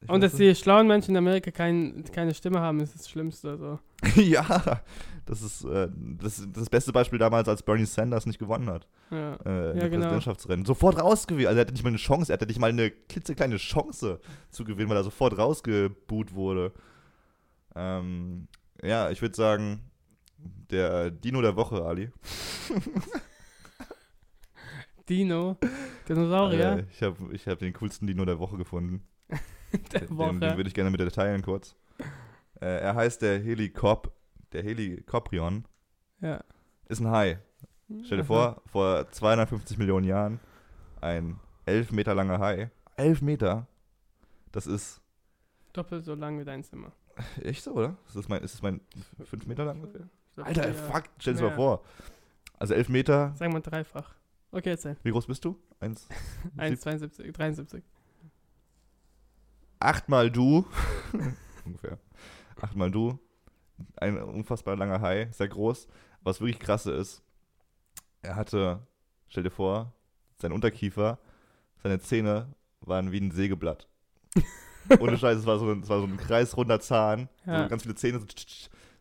[0.00, 3.56] Ich Und dass die schlauen Menschen in Amerika kein, keine Stimme haben, ist das Schlimmste.
[3.58, 3.78] So.
[4.20, 4.80] ja,
[5.26, 8.86] das ist äh, das, das beste Beispiel damals, als Bernie Sanders nicht gewonnen hat.
[9.10, 9.34] Ja.
[9.44, 10.02] Äh, Ja, im genau.
[10.04, 10.64] Präsidentschaftsrennen.
[10.64, 11.48] Sofort rausgewählt.
[11.48, 14.20] Also er hatte nicht mal eine Chance, er hatte nicht mal eine klitzekleine Chance
[14.50, 16.72] zu gewinnen, weil er sofort rausgebuht wurde.
[17.74, 18.46] Ähm,
[18.82, 19.80] ja, ich würde sagen,
[20.38, 22.10] der Dino der Woche, Ali.
[25.08, 25.56] Dino,
[26.08, 29.02] Dinosaurier Äh, ich habe ich hab den coolsten Dino der Woche gefunden.
[29.92, 30.40] der Den, den Woche.
[30.40, 31.74] würde ich gerne mit dir teilen kurz.
[32.60, 34.12] Äh, er heißt der Helikop,
[34.52, 35.64] der Helikoprion.
[36.20, 36.42] ja.
[36.88, 37.38] Ist ein Hai.
[38.04, 40.40] Stell dir vor, vor 250 Millionen Jahren
[41.02, 42.70] ein elf Meter langer Hai.
[42.96, 43.66] Elf Meter.
[44.52, 45.00] Das ist
[45.74, 46.92] Doppelt so lang wie dein Zimmer.
[47.42, 47.96] Echt so, oder?
[48.06, 48.80] Ist das mein, ist das mein
[49.22, 50.08] 5 Meter lang ungefähr?
[50.42, 51.84] Alter, fuck, stell dir das mal vor.
[52.58, 53.32] Also 11 Meter.
[53.36, 54.14] Sag mal dreifach.
[54.50, 54.96] Okay, erzähl.
[55.02, 55.56] Wie groß bist du?
[55.80, 56.08] Eins.
[56.56, 57.84] 1,72, 73.
[59.80, 60.66] Achtmal du.
[61.64, 61.98] ungefähr.
[62.60, 63.18] Achtmal du.
[63.96, 65.86] Ein unfassbar langer Hai, sehr groß.
[66.22, 67.22] Was wirklich krasse ist,
[68.22, 68.80] er hatte,
[69.28, 69.92] stell dir vor,
[70.36, 71.18] sein Unterkiefer,
[71.82, 73.86] seine Zähne waren wie ein Sägeblatt.
[74.98, 77.62] Ohne Scheiß, es war so ein, es war so ein kreisrunder Zahn, Ja.
[77.62, 78.26] so ganz viele Zähne, so,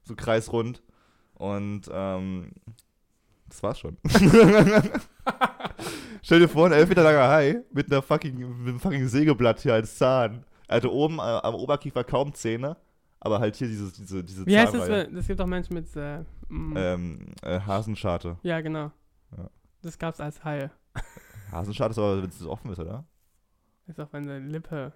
[0.04, 0.84] so kreisrund.
[1.38, 2.52] Und ähm,
[3.48, 3.98] das war's schon.
[6.22, 9.60] Stell dir vor, ein elf Meter langer Hai mit einer fucking, mit einem fucking Sägeblatt
[9.62, 10.44] hier als Zahn.
[10.68, 12.76] Er hatte oben äh, am Oberkiefer kaum Zähne,
[13.20, 14.90] aber halt hier dieses, diese, diese Wie heißt das?
[14.90, 15.88] Wenn- Das gibt auch Menschen mit.
[15.96, 18.38] Äh, mm, Ähm, äh, Hasenscharte.
[18.44, 18.92] ja, genau.
[19.38, 19.50] ja.
[19.82, 20.72] Das gab's als Haie.
[21.52, 23.06] Hasenscharte ist aber, wenn es offen ist, oder?
[23.86, 24.92] Ist auf eine Lippe.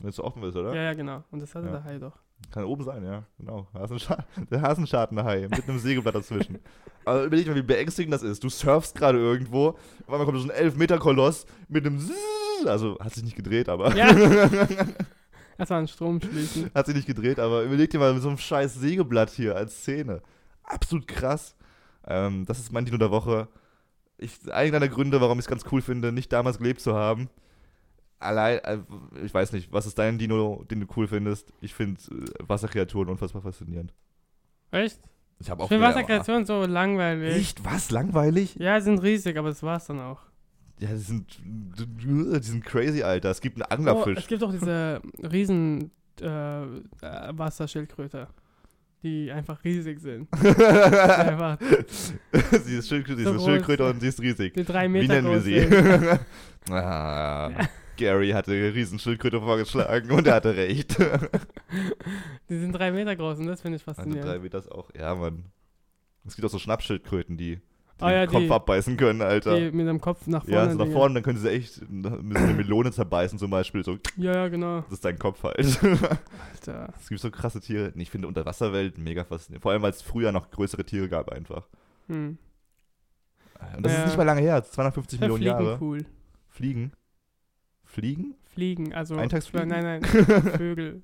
[0.00, 0.74] Wenn es offen ist, oder?
[0.74, 1.24] Ja, ja, genau.
[1.30, 1.72] Und das hatte Ja.
[1.72, 2.18] der Hai doch.
[2.50, 3.24] Kann oben sein, ja.
[3.38, 3.66] Genau.
[4.50, 6.58] Der Hasenschartenhai mit einem Sägeblatt dazwischen.
[7.04, 8.42] Aber überleg mal, wie beängstigend das ist.
[8.42, 9.78] Du surfst gerade irgendwo, auf
[10.08, 12.14] einmal kommt so ein 11-Meter-Koloss mit einem Zzzz,
[12.66, 14.08] also hat sich nicht gedreht, aber Ja.
[15.58, 16.70] Erstmal einen Strom schließen.
[16.74, 19.78] hat sich nicht gedreht, aber überleg dir mal mit so einem scheiß Sägeblatt hier als
[19.78, 20.20] Szene.
[20.62, 21.56] Absolut krass.
[22.06, 23.48] Ähm, das ist mein Dino der Woche.
[24.18, 27.30] Ich, einer der Gründe, warum ich es ganz cool finde, nicht damals gelebt zu haben.
[28.18, 28.78] Allein, äh,
[29.24, 31.52] ich weiß nicht, was ist dein Dino, den du cool findest?
[31.60, 33.92] Ich finde äh, Wasserkreaturen unfassbar faszinierend.
[34.70, 35.00] Echt?
[35.38, 37.34] Ich habe Ich finde Wasserkreaturen so langweilig.
[37.36, 37.64] Echt?
[37.64, 37.90] Was?
[37.90, 38.56] Langweilig?
[38.58, 40.20] Ja, sind riesig, aber das war's dann auch.
[40.78, 43.30] Ja, die sind, die sind crazy, Alter.
[43.30, 44.18] Es gibt einen Oh, Anglerfisch.
[44.18, 45.90] es gibt auch diese riesen
[46.20, 46.68] äh, äh,
[47.32, 48.28] Wasserschildkröte,
[49.02, 50.28] die einfach riesig sind.
[50.42, 51.58] einfach
[52.64, 53.52] sie ist Schildkröte, sie So ist eine.
[53.52, 54.54] Schildkröte und sie ist riesig.
[54.54, 55.60] die drei Wie Meter nennen wir sie?
[56.74, 57.50] ah,
[57.96, 60.96] Gary hatte eine Riesenschildkröte vorgeschlagen und er hatte recht.
[62.48, 64.42] Die sind drei Meter groß und das finde ich Also drei faszinierend.
[64.42, 65.46] Meter ist auch, ja, Mann.
[66.26, 67.60] Es gibt auch so Schnappschildkröten, die, die
[68.00, 69.58] Ah, ja, den Kopf die- abbeißen können, Alter.
[69.58, 70.56] Die mit dem Kopf nach vorne.
[70.56, 72.20] ja, so nach vorne, dann können sie echt eine
[72.54, 73.84] Melone zerbeißen zum Beispiel.
[73.84, 74.80] So, Ja, ja, genau.
[74.82, 75.58] das ist dein Kopf halt.
[75.58, 76.92] Alter.
[77.00, 77.92] Es gibt so krasse Tiere.
[77.96, 79.62] Ich finde Unterwasserwelt mega faszinierend.
[79.62, 81.68] Vor allem, weil es früher noch größere Tiere gab einfach.
[82.08, 82.38] Hm.
[83.76, 83.98] Und das Ja.
[84.00, 85.78] ist nicht mal lange her, 250 Ich find Millionen Fliegen Jahre.
[85.80, 86.04] cool.
[86.48, 86.92] Fliegen?
[87.96, 88.34] Fliegen?
[88.52, 89.16] Fliegen, also.
[89.16, 89.68] Eintagsfliegen?
[89.70, 90.04] Nein, nein.
[90.58, 91.00] Vögel,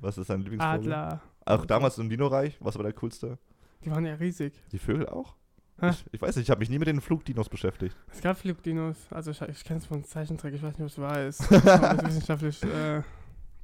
[0.00, 0.90] Was ist dein Lieblingsvogel?
[0.94, 1.20] Adler.
[1.44, 3.36] Auch damals im Dino-Reich, was war der coolste?
[3.84, 4.54] Die waren ja riesig.
[4.72, 5.36] Die Vögel auch?
[5.82, 7.94] Ich, ich weiß nicht, ich habe mich nie mit den Flugdinos beschäftigt.
[8.10, 8.96] Es gab Flugdinos.
[9.10, 10.54] Also, ich, ich kenne es von Zeichentrick.
[10.54, 11.50] Ich weiß nicht, ob es wahr ist.
[11.50, 12.62] Wissenschaftlich.
[12.62, 13.02] Äh,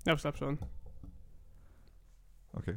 [0.05, 0.59] ja, ich glaube schon.
[2.53, 2.75] Okay.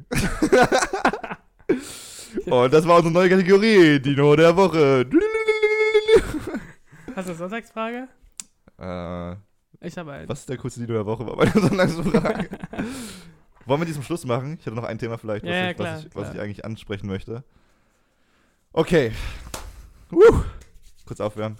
[2.50, 5.06] Und das war unsere neue Kategorie, Dino der Woche.
[7.14, 8.08] Hast du eine Sonntagsfrage?
[8.78, 9.36] äh,
[9.84, 10.28] Ich habe einen.
[10.28, 11.26] was ist der coolste Dino der Woche?
[11.26, 12.48] War meine Sonntagsfrage.
[13.66, 14.58] Wollen wir die zum Schluss machen?
[14.58, 16.40] Ich hätte noch ein Thema vielleicht, was, Ja, ja, ich, klar, was, ich, was ich
[16.40, 17.44] eigentlich ansprechen möchte.
[18.72, 19.12] Okay.
[20.12, 20.42] Uh.
[21.06, 21.58] Kurz aufwärmen.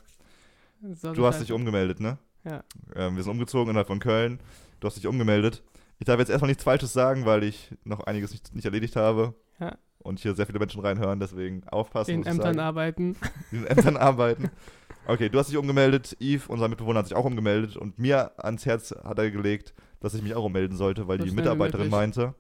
[1.15, 2.19] Du hast dich umgemeldet, ne?
[2.45, 2.63] Ja.
[2.95, 4.39] Ähm, wir sind umgezogen innerhalb von Köln.
[4.81, 5.63] Du hast dich umgemeldet.
[5.99, 9.35] Ich darf jetzt erstmal nichts Falsches sagen, weil ich noch einiges nicht, nicht erledigt habe.
[9.59, 9.79] Ja.
[10.05, 12.11] Und hier sehr viele Menschen reinhören, deswegen aufpassen.
[12.11, 12.61] in Ämtern sagen.
[12.61, 13.17] arbeiten.
[13.51, 14.51] in den Ämtern arbeiten.
[15.07, 16.17] Okay, du hast dich umgemeldet.
[16.21, 17.77] Yves, unser Mitbewohner, hat sich auch umgemeldet.
[17.77, 21.25] Und mir ans Herz hat er gelegt, dass ich mich auch ummelden sollte, weil So
[21.25, 22.35] die Mitarbeiterin meinte,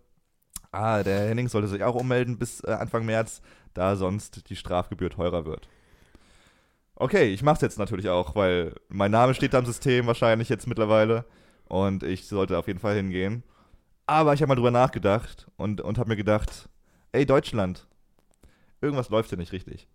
[0.72, 3.40] ah, der Henning sollte sich auch ummelden bis äh, Anfang März,
[3.72, 5.68] da sonst die Strafgebühr teurer wird.
[6.96, 10.66] Okay, ich mach's jetzt natürlich auch, weil mein Name steht da im System wahrscheinlich jetzt
[10.66, 11.24] mittlerweile
[11.64, 13.42] und ich sollte auf jeden Fall hingehen.
[14.06, 16.68] Aber ich habe mal drüber nachgedacht und, und habe mir gedacht,
[17.14, 17.86] ey Deutschland,
[18.80, 19.88] irgendwas läuft hier nicht richtig.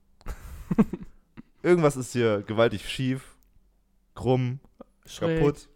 [1.61, 3.35] irgendwas ist hier gewaltig schief,
[4.15, 4.59] krumm,
[5.05, 5.39] Schräg.
[5.39, 5.67] kaputt.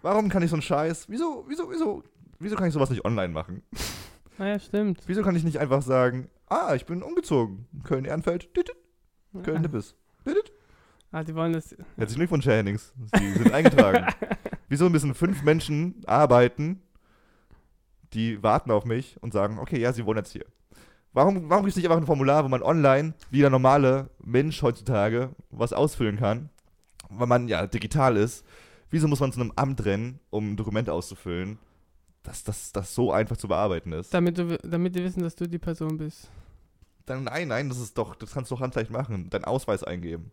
[0.00, 2.02] Warum kann ich so einen Scheiß, wieso, wieso, wieso,
[2.38, 3.62] wieso kann ich sowas nicht online machen?
[4.38, 5.02] Naja, stimmt.
[5.06, 8.48] Wieso kann ich nicht einfach sagen, ah, ich bin umgezogen, Köln-Ehrenfeld,
[9.42, 9.94] Köln-Nippes.
[11.12, 11.76] Ah, die wollen das.
[11.96, 12.92] Herzlichen Glückwunsch, Herr Hennings.
[13.16, 14.06] Sie sind eingetragen.
[14.68, 16.82] Wieso müssen fünf Menschen arbeiten,
[18.14, 20.44] die warten auf mich und sagen, okay, ja, sie wohnen jetzt hier.
[21.12, 24.60] Warum, warum gibt es nicht einfach ein Formular, wo man online, wie der normale Mensch
[24.62, 26.50] heutzutage, was ausfüllen kann,
[27.08, 28.44] weil man ja digital ist?
[28.90, 31.58] Wieso muss man zu einem Amt rennen, um ein Dokument auszufüllen,
[32.22, 34.12] dass das, das so einfach zu bearbeiten ist?
[34.14, 36.30] Damit, du, damit die wissen, dass du die Person bist.
[37.06, 39.30] Dann, nein, nein, das ist doch, das kannst du doch handleicht machen.
[39.30, 40.30] Deinen Ausweis eingeben.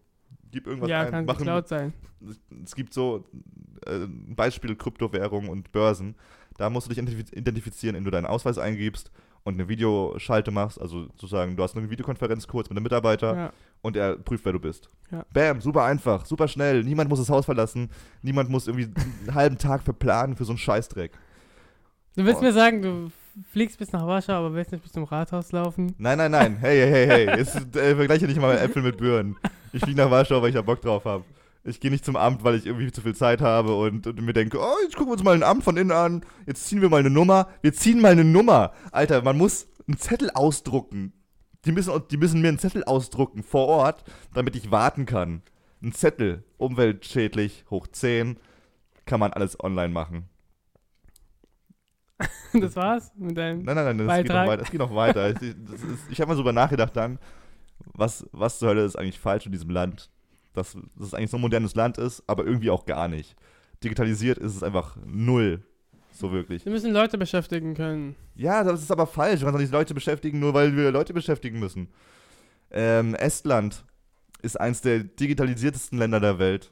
[0.52, 1.12] Gib irgendwas ja, ein.
[1.12, 1.94] kann Mach ein- geklaut sein.
[2.64, 3.24] es gibt so
[3.86, 6.16] äh, ein Beispiel Kryptowährung und Börsen.
[6.62, 9.12] Da musst du dich identif- identifizieren, indem du deinen Ausweis eingibst
[9.43, 10.80] und eine Videoschalte machst.
[10.80, 13.53] Also sozusagen, du hast eine Videokonferenz kurz mit einem Mitarbeiter Ja.
[13.82, 14.89] und er prüft, wer du bist.
[15.12, 15.26] Ja.
[15.34, 16.84] Bam, super einfach, super schnell.
[16.84, 17.89] Niemand muss das Haus verlassen.
[18.22, 18.89] Niemand muss irgendwie
[19.26, 21.12] einen halben Tag verplanen für so einen Scheißdreck.
[22.16, 22.43] Du willst Oh.
[22.43, 23.12] mir sagen, du
[23.51, 25.95] fliegst bis nach Warschau, aber willst nicht bis zum Rathaus laufen?
[25.97, 26.57] Nein, nein, nein.
[26.59, 27.38] Hey, hey, hey, hey.
[27.39, 29.38] Jetzt äh, vergleiche nicht mal Äpfel mit Birnen.
[29.74, 31.24] Ich fliege nach Warschau, weil ich da Bock drauf habe.
[31.64, 34.34] Ich gehe nicht zum Amt, weil ich irgendwie zu viel Zeit habe und, und mir
[34.34, 36.26] denke, oh, jetzt gucken wir uns mal ein Amt von innen an.
[36.47, 37.49] Jetzt ziehen wir mal eine Nummer.
[37.62, 38.74] Wir ziehen mal eine Nummer.
[38.91, 41.14] Alter, man muss einen Zettel ausdrucken.
[41.66, 44.03] Die müssen, die müssen mir einen Zettel ausdrucken vor Ort,
[44.34, 45.43] damit ich warten kann.
[45.84, 48.38] Ein Zettel, umweltschädlich, hoch 10,
[49.05, 50.30] kann man alles online machen.
[52.53, 53.64] Das war's mit deinem.
[53.64, 54.57] Nein, nein, nein, das geht noch weiter.
[54.57, 55.30] Das geht noch weiter.
[55.41, 55.55] ich
[56.09, 57.18] ich habe mal so drüber nachgedacht dann,
[57.93, 60.09] was, was zur Hölle ist eigentlich falsch in diesem Land.
[60.54, 63.36] Dass, dass es eigentlich so ein modernes Land ist, aber irgendwie auch gar nicht.
[63.84, 65.64] Digitalisiert ist es einfach null.
[66.12, 66.66] So wirklich.
[66.66, 68.16] Wir müssen Leute beschäftigen können.
[68.36, 69.41] Ja, das ist aber falsch.
[69.41, 71.88] Kannst doch nicht Leute beschäftigen, nur weil wir Leute beschäftigen müssen.
[72.70, 73.86] Ähm, Estland
[74.41, 76.72] ist eins der digitalisiertesten Länder der Welt.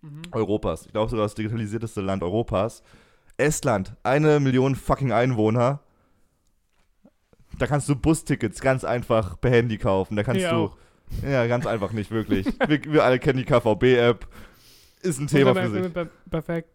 [0.00, 0.22] Mhm.
[0.32, 0.86] Europas.
[0.86, 2.82] Ich glaube sogar das digitalisierteste Land Europas.
[3.36, 5.80] Estland, eine Million fucking Einwohner.
[7.58, 10.16] Da kannst du Bustickets ganz einfach per Handy kaufen.
[10.16, 10.70] Da kannst Hier du.
[11.22, 12.46] Ja, ganz einfach nicht, wirklich.
[12.66, 14.26] wir, wir alle kennen die KVB-App.
[15.02, 15.92] Ist ein Thema für sich.
[15.92, 16.70] Per- Perfekt.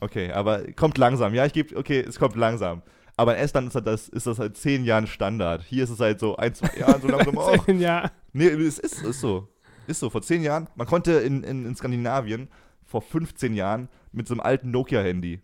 [0.00, 1.34] Okay, aber kommt langsam.
[1.34, 2.82] Ja, ich gebe, okay, es kommt langsam.
[3.16, 5.62] Aber in Estland ist das, ist das seit zehn Jahren Standard.
[5.64, 7.66] Hier ist es halt so ein, zwei Jahren so langsam auch.
[7.68, 8.10] ja.
[8.32, 9.48] Nee, es ist, ist so.
[9.88, 10.08] Ist so.
[10.10, 12.48] Vor zehn Jahren, man konnte in, in, in Skandinavien
[12.84, 15.40] vor 15 Jahren mit so einem alten Nokia-Handy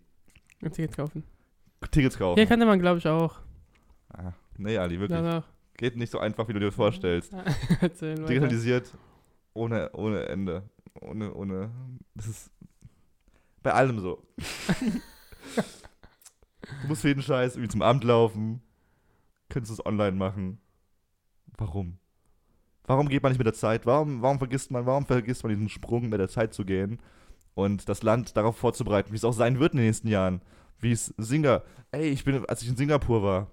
[0.63, 1.23] Ein Ticket kaufen.
[1.91, 2.37] Tickets kaufen.
[2.39, 3.35] Hier kannte man, glaube ich, auch.
[4.13, 5.19] ah, nee, Ali, wirklich.
[5.19, 5.43] Danach.
[5.77, 7.33] Geht nicht so einfach, wie du dir das vorstellst.
[7.81, 8.93] Digitalisiert
[9.53, 10.69] ohne, ohne Ende.
[11.01, 11.71] Ohne, ohne.
[12.13, 12.51] Das ist
[13.61, 14.23] bei allem so.
[16.81, 18.61] du musst für jeden Scheiß irgendwie zum Amt laufen.
[19.49, 20.59] Könntest du es online machen.
[21.57, 21.97] Warum?
[22.85, 23.85] Warum geht man nicht mit der Zeit?
[23.85, 26.99] Warum, warum vergisst man, warum vergisst man diesen Sprung mit der Zeit zu gehen
[27.55, 30.41] und das Land darauf vorzubereiten, wie es auch sein wird in den nächsten Jahren?
[30.79, 33.47] Wie es Singer, ey, ich bin, als ich in Singapur war,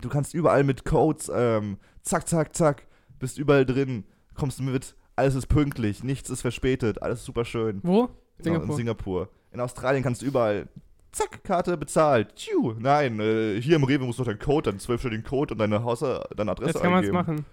[0.00, 2.86] du kannst überall mit Codes, ähm, zack, zack, zack,
[3.18, 7.80] bist überall drin, kommst mit, alles ist pünktlich, nichts ist verspätet, alles ist super schön.
[7.82, 8.08] Wo?
[8.38, 8.76] Genau, in Singapur.
[8.76, 9.28] Singapur.
[9.52, 10.68] In Australien kannst du überall,
[11.12, 12.34] zack, Karte bezahlt.
[12.36, 12.74] Tschiu.
[12.78, 15.82] Nein, äh, hier im Rewe musst du noch deinen Code, deinen zwölfstelligen Code und deine,
[15.82, 17.46] Haus deine Adresse Jetzt kann man es machen.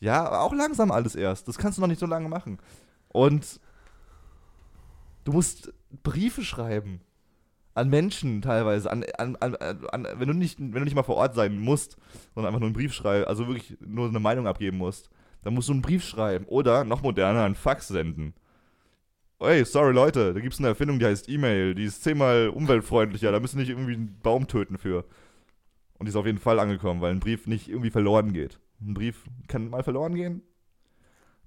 [0.00, 1.48] Ja, aber auch langsam alles erst.
[1.48, 2.58] Das kannst du noch nicht so lange machen.
[3.08, 3.60] Und
[5.24, 7.00] du musst Briefe schreiben.
[7.78, 8.90] An Menschen teilweise.
[8.90, 11.96] An, an, an, an, wenn, du nicht, wenn du nicht mal vor Ort sein musst,
[12.34, 15.10] sondern einfach nur einen Brief schreiben, also wirklich nur eine Meinung abgeben musst,
[15.42, 16.44] dann musst du einen Brief schreiben.
[16.46, 18.34] Oder, noch moderner, einen Fax senden.
[19.40, 21.76] Ey, sorry Leute, da gibt es eine Erfindung, die heißt E-Mail.
[21.76, 23.30] Die ist zehnmal umweltfreundlicher.
[23.30, 25.04] Da müssen nicht irgendwie einen Baum töten für.
[25.98, 28.58] Und die ist auf jeden Fall angekommen, weil ein Brief nicht irgendwie verloren geht.
[28.80, 30.42] Ein Brief kann mal verloren gehen.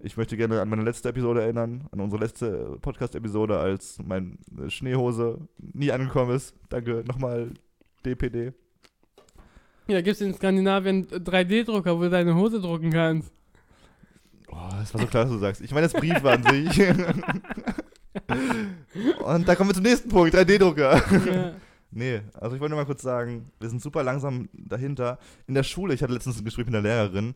[0.04, 4.36] Ich möchte gerne an meine letzte Episode erinnern, an unsere letzte Podcast-Episode, als meine
[4.68, 6.56] Schneehose nie angekommen ist.
[6.70, 7.52] Danke nochmal,
[8.04, 8.54] DPD.
[9.88, 13.32] Ja, gibt es in Skandinavien 3D-Drucker, wo du deine Hose drucken kannst.
[14.48, 15.62] Oh, das war so klar, dass du sagst.
[15.62, 16.82] Ich meine das Brief an sich.
[19.24, 21.32] Und da kommen wir zum nächsten Punkt, 3D-Drucker.
[21.32, 21.54] ja.
[21.92, 25.20] Nee, also ich wollte nur mal kurz sagen, wir sind super langsam dahinter.
[25.46, 27.36] In der Schule, ich hatte letztens ein Gespräch mit einer Lehrerin,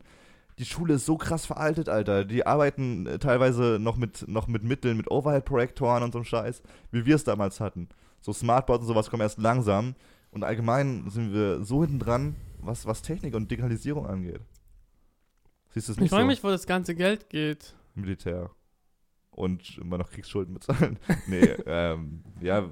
[0.58, 2.24] die Schule ist so krass veraltet, Alter.
[2.24, 6.62] Die arbeiten äh, teilweise noch mit, noch mit Mitteln, mit Overhead-Projektoren und so einem Scheiß,
[6.90, 7.88] wie wir es damals hatten.
[8.20, 9.94] So Smartboards und sowas kommen erst langsam.
[10.30, 14.40] Und allgemein sind wir so hinten dran, was, was Technik und Digitalisierung angeht.
[15.70, 16.26] Siehst du es Ich nicht frage so?
[16.28, 17.74] mich, wo das ganze Geld geht.
[17.94, 18.50] Militär.
[19.30, 20.98] Und immer noch Kriegsschulden bezahlen.
[21.26, 22.70] nee, ähm, ja,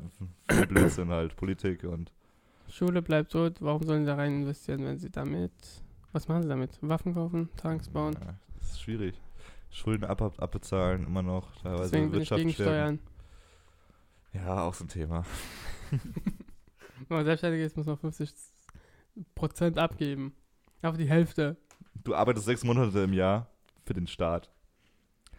[0.50, 2.10] viel Blödsinn halt, Politik und
[2.70, 5.52] Schule bleibt tot, warum sollen sie da rein investieren, wenn sie damit.
[6.14, 6.78] Was machen sie damit?
[6.80, 8.16] Waffen kaufen, Tanks bauen?
[8.20, 9.20] Ja, das ist schwierig.
[9.68, 11.56] Schulden ab, ab, abbezahlen, immer noch.
[11.56, 12.70] Teilweise Deswegen Wirtschaft gegen stärken.
[12.70, 12.98] Steuern.
[14.32, 15.24] Ja, auch so ein Thema.
[15.90, 20.36] Wenn man selbstständig ist, muss man 50% abgeben.
[20.82, 21.56] Auf die Hälfte.
[22.04, 23.48] Du arbeitest sechs Monate im Jahr
[23.84, 24.52] für den Staat.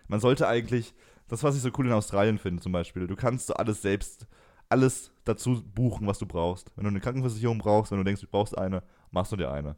[0.10, 0.94] Man sollte eigentlich,
[1.30, 4.28] das was ich so cool in Australien finde zum Beispiel, du kannst so alles selbst,
[4.68, 6.70] alles dazu buchen, was du brauchst.
[6.76, 9.78] Wenn du eine Krankenversicherung brauchst, wenn du denkst, du brauchst eine, machst du dir eine.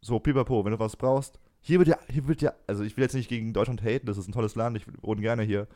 [0.00, 1.38] So, pipapo, wenn du was brauchst.
[1.60, 4.16] Hier wird ja, hier wird ja, also ich will jetzt nicht gegen Deutschland haten, das
[4.16, 5.66] ist ein tolles Land, ich wohne gerne hier.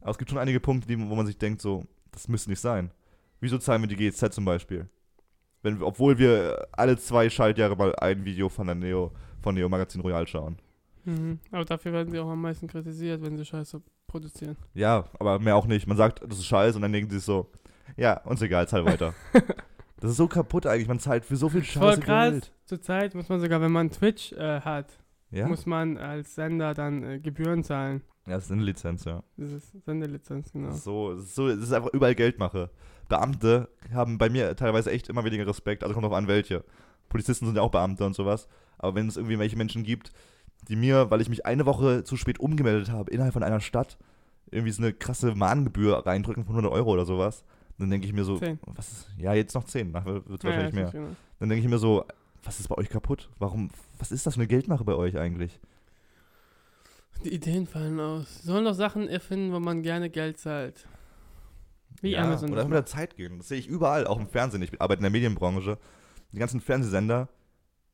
[0.00, 2.60] Aber es gibt schon einige Punkte, die, wo man sich denkt, so, das müsste nicht
[2.60, 2.90] sein.
[3.40, 4.88] Wieso zahlen wir die GEZ zum Beispiel?
[5.62, 9.12] Wenn, wir- obwohl wir alle zwei Schaltjahre mal ein Video von der Neo,
[9.42, 10.56] von Neo Magazin Royal schauen.
[11.04, 11.38] Mhm.
[11.50, 14.56] Aber dafür werden sie auch am meisten kritisiert, wenn sie Scheiße produzieren.
[14.72, 15.86] Ja, aber mehr auch nicht.
[15.86, 17.50] Man sagt, das ist scheiße und dann denken sie sich so,
[17.98, 19.12] ja, uns egal, zahl weiter.
[20.04, 22.30] das ist so kaputt eigentlich, man zahlt für so viel Voll Scheiße krass.
[22.30, 22.52] Geld.
[22.66, 24.86] Zurzeit muss man sogar, wenn man Twitch äh, hat,
[25.30, 25.48] Ja?
[25.48, 28.02] muss man als Sender dann äh, Gebühren zahlen.
[28.26, 29.22] Ja, das ist eine Lizenz, ja.
[29.36, 30.72] Das ist Sendelizenz, genau.
[30.72, 32.70] So, so, das ist einfach überall Geldmache.
[33.08, 36.64] Beamte haben bei mir teilweise echt immer weniger Respekt, also kommt drauf an, welche.
[37.08, 38.48] Polizisten sind ja auch Beamte und sowas.
[38.78, 40.10] Aber wenn es irgendwie welche Menschen gibt,
[40.68, 43.98] die mir, weil ich mich eine Woche zu spät umgemeldet habe, innerhalb von einer Stadt,
[44.50, 47.44] irgendwie so eine krasse Mahngebühr reindrücken von 100 Euro oder sowas,
[47.78, 48.58] dann denke ich mir so, Zehn.
[48.66, 51.16] was ist, ja, jetzt noch 10, nachher wird es Ja, wahrscheinlich ja, mehr.
[51.40, 52.04] Dann denke ich mir so,
[52.44, 53.30] was ist bei euch kaputt?
[53.38, 55.58] Warum, was ist das für eine Geldmache bei euch eigentlich?
[57.24, 58.42] Die Ideen fallen aus.
[58.42, 60.86] Sollen doch Sachen erfinden, wo man gerne Geld zahlt.
[62.00, 62.52] Wie ja, Amazon.
[62.52, 62.86] Oder mit der.
[62.86, 63.38] Zeit gehen.
[63.38, 64.62] Das sehe ich überall, auch im Fernsehen.
[64.62, 65.78] Ich arbeite in der Medienbranche.
[66.32, 67.28] Die ganzen Fernsehsender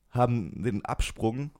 [0.09, 1.51] haben den Absprung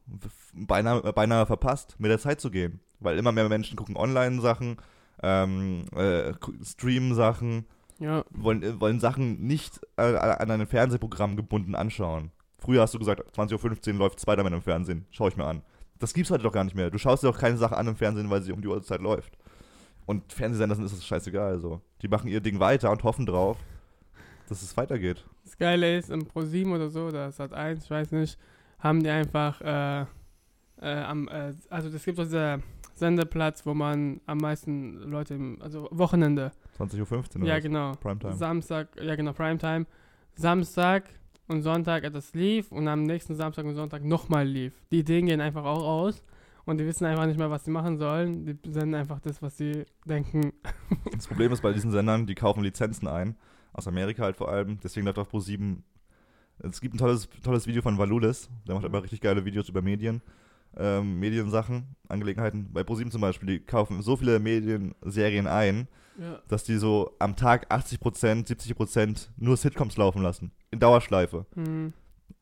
[0.54, 2.82] beinahe, beinahe verpasst, mit der Zeit zu gehen.
[3.00, 4.78] Weil immer mehr Menschen gucken Online-Sachen,
[5.24, 7.66] ähm, äh, streamen Sachen,
[8.02, 12.32] Ja, wollen, äh, wollen Sachen nicht äh, an ein Fernsehprogramm gebunden anschauen.
[12.58, 15.06] Früher hast du gesagt, 20.15 Uhr läuft Spider-Man im Fernsehen.
[15.12, 15.62] Schau ich mir an.
[16.00, 16.90] Das gibt's heute doch gar nicht mehr.
[16.90, 19.38] Du schaust dir doch keine Sache an im Fernsehen, weil sie um die Uhrzeit läuft.
[20.08, 21.60] Und Fernsehsendern ist das scheißegal.
[21.60, 21.80] So.
[22.02, 23.58] Die machen ihr Ding weiter und hoffen drauf,
[24.50, 25.24] dass es weitergeht.
[25.44, 28.40] das Geile ist, im Pro7 oder so, oder Sat 1, ich weiß nicht,
[28.80, 30.06] haben die einfach, äh,
[30.82, 32.62] äh, am, äh, also es gibt so dieser
[32.96, 36.52] Sendeplatz, wo man am meisten Leute, im, also Wochenende,
[36.82, 37.48] 20.15 Uhr.
[37.48, 38.34] ja genau, Primetime.
[38.34, 39.86] Samstag, ja genau, Primetime,
[40.36, 41.04] Samstag
[41.48, 44.74] und Sonntag etwas lief und am nächsten Samstag und Sonntag nochmal lief.
[44.92, 46.24] Die Ideen gehen einfach auch aus
[46.66, 48.46] und die wissen einfach nicht mehr, was sie machen sollen.
[48.46, 50.54] Die senden einfach das, was sie denken.
[51.14, 53.36] Das Problem ist bei diesen Sendern, die kaufen Lizenzen ein.
[53.74, 54.80] Aus Amerika halt vor allem.
[54.84, 55.78] Deswegen läuft auf Pro7.
[56.60, 58.50] Es gibt ein tolles, tolles Video von Valulis.
[58.68, 60.22] Der macht immer richtig geile Videos über Medien.
[60.78, 62.72] Ähm, Mediensachen, Angelegenheiten.
[62.72, 66.40] Bei Pro7 zum Beispiel, die kaufen so viele Medienserien ein, Ja.
[66.48, 70.52] dass die so am Tag 80%, 70% nur Sitcoms laufen lassen.
[70.72, 71.46] In Dauerschleife.
[71.56, 71.94] Hm.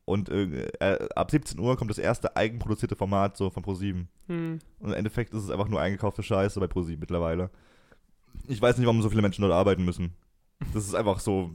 [0.04, 4.06] Und äh, äh, ab 17 Uhr kommt das erste eigenproduzierte Format so von Pro7.
[4.28, 4.58] Hm.
[4.80, 7.50] Und im Endeffekt ist es einfach nur eingekaufte Scheiße bei ProSieben mittlerweile.
[8.48, 10.14] Ich weiß nicht, warum so viele Menschen dort arbeiten müssen.
[10.74, 11.50] Das ist einfach so,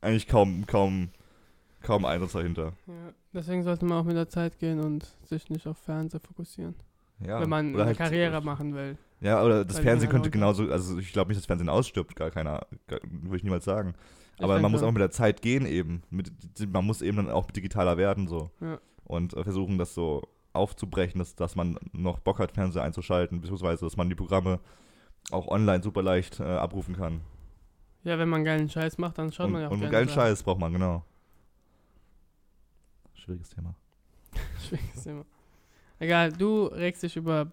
[0.00, 1.10] eigentlich kaum, kaum,
[1.82, 2.72] kaum Einsatz dahinter.
[2.86, 3.12] Ja.
[3.32, 6.74] Deswegen sollte man auch mit der Zeit gehen und sich nicht auf Fernsehen fokussieren.
[7.20, 8.96] Ja, wenn man eine halt- Karriere machen will.
[9.20, 12.16] Ja, oder das Weil Fernsehen könnte genauso, also ich glaube nicht, dass das Fernsehen ausstirbt,
[12.16, 13.94] gar keiner, würde ich niemals sagen.
[14.38, 16.02] Aber man muss auch mit der Zeit gehen eben.
[16.08, 16.32] Mit,
[16.72, 18.50] man muss eben dann auch digitaler werden so.
[18.60, 18.78] Ja.
[19.04, 20.22] Und äh, versuchen, das so
[20.54, 24.58] aufzubrechen, dass, dass man noch Bock hat, Fernseher einzuschalten, beziehungsweise dass man die Programme
[25.30, 27.20] auch online super leicht äh, abrufen kann.
[28.02, 30.08] Ja, wenn man geilen Scheiß macht, dann schaut und man ja auch und geilen.
[30.08, 31.04] Scheiß braucht man, genau.
[33.30, 33.74] Schwieriges Thema.
[34.68, 35.24] Schwieriges Thema.
[36.00, 37.52] Egal, du regst dich über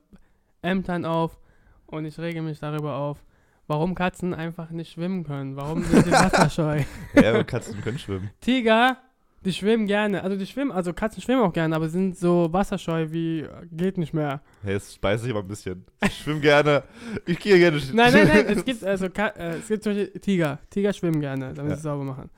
[0.63, 1.37] Ämtern auf
[1.85, 3.23] und ich rege mich darüber auf,
[3.67, 5.55] warum Katzen einfach nicht schwimmen können.
[5.55, 6.81] Warum sind sie wasserscheu?
[7.13, 8.31] Ja, aber Katzen können schwimmen.
[8.41, 8.97] Tiger,
[9.45, 10.23] die schwimmen gerne.
[10.23, 14.13] Also die schwimmen, also Katzen schwimmen auch gerne, aber sind so wasserscheu wie geht nicht
[14.13, 14.41] mehr.
[14.63, 15.85] Hey, jetzt speise ich aber ein bisschen.
[16.03, 16.83] Ich schwimme gerne.
[17.27, 17.77] Ich gehe gerne.
[17.77, 20.59] sch- Nein, nein, nein, es gibt also Ka äh, es gibt zum Beispiel Tiger.
[20.71, 21.75] Tiger schwimmen gerne, damit Ja.
[21.75, 22.29] sie es sauber machen.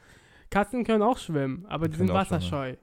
[0.50, 2.76] Katzen können auch schwimmen, aber die Können sind auch schwimmen, wasserscheu.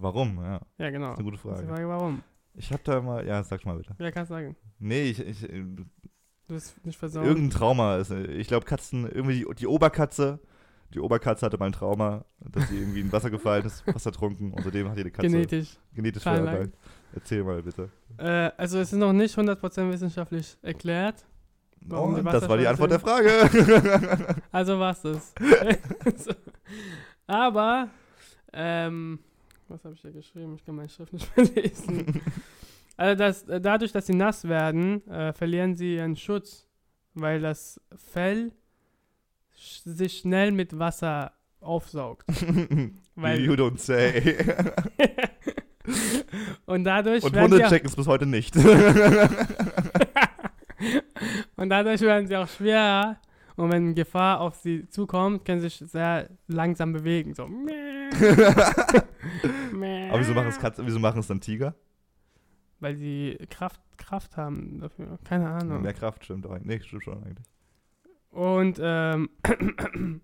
[0.00, 0.38] Warum?
[0.42, 1.10] Ja, Ja, genau.
[1.10, 1.68] das ist eine gute Das ist die Frage.
[1.68, 2.22] Frage, warum?
[2.54, 3.94] Ich hab da mal, ja, sag mal bitte.
[3.98, 4.56] Ja, kannst du sagen.
[4.78, 5.62] Nee, ich, ich, äh,
[6.48, 7.24] Du bist nicht versaut.
[7.24, 8.10] irgendein Trauma ist.
[8.10, 10.40] äh, Ich glaube, Katzen, irgendwie die, die Oberkatze,
[10.92, 14.52] die Oberkatze hatte mal ein Trauma, dass sie irgendwie in Wasser gefallen ist, Wasser trunken
[14.52, 15.76] und seitdem hat jede Katze Genetisch.
[15.94, 16.76] genetisch Veranlagt.
[17.14, 17.88] Erzähl mal bitte.
[18.18, 21.24] Äh, also es ist noch nicht 100% wissenschaftlich erklärt.
[21.82, 23.30] Warum die Und das war die Antwort der Frage.
[24.52, 25.32] Also war's das.
[26.16, 26.32] So.
[27.26, 27.88] Aber,
[28.52, 29.20] ähm,
[29.70, 30.54] was habe ich da geschrieben?
[30.56, 32.20] Ich kann meine Schrift nicht mehr lesen.
[32.96, 36.66] Also das, äh, dadurch, dass sie nass werden, äh, verlieren sie ihren Schutz,
[37.14, 37.80] weil das
[38.12, 38.52] Fell
[39.56, 42.26] sch sich schnell mit Wasser aufsaugt.
[43.14, 44.36] Weil- you don't say.
[46.66, 48.54] Und dadurch Und werden Hunde checken es bis heute nicht.
[51.56, 53.18] und dadurch werden sie auch schwerer.
[53.60, 57.34] Und wenn Gefahr auf sie zukommt, können sie sich sehr langsam bewegen.
[57.34, 57.42] So.
[57.44, 57.52] Aber
[60.18, 61.74] wieso machen es Katzen, wieso machen es dann Tiger?
[62.78, 65.18] Weil sie Kraft, Kraft haben dafür.
[65.24, 65.82] Keine Ahnung.
[65.82, 66.58] Mehr Kraft stimmt auch.
[66.62, 67.46] Nee, stimmt schon eigentlich.
[68.30, 69.28] Und ähm,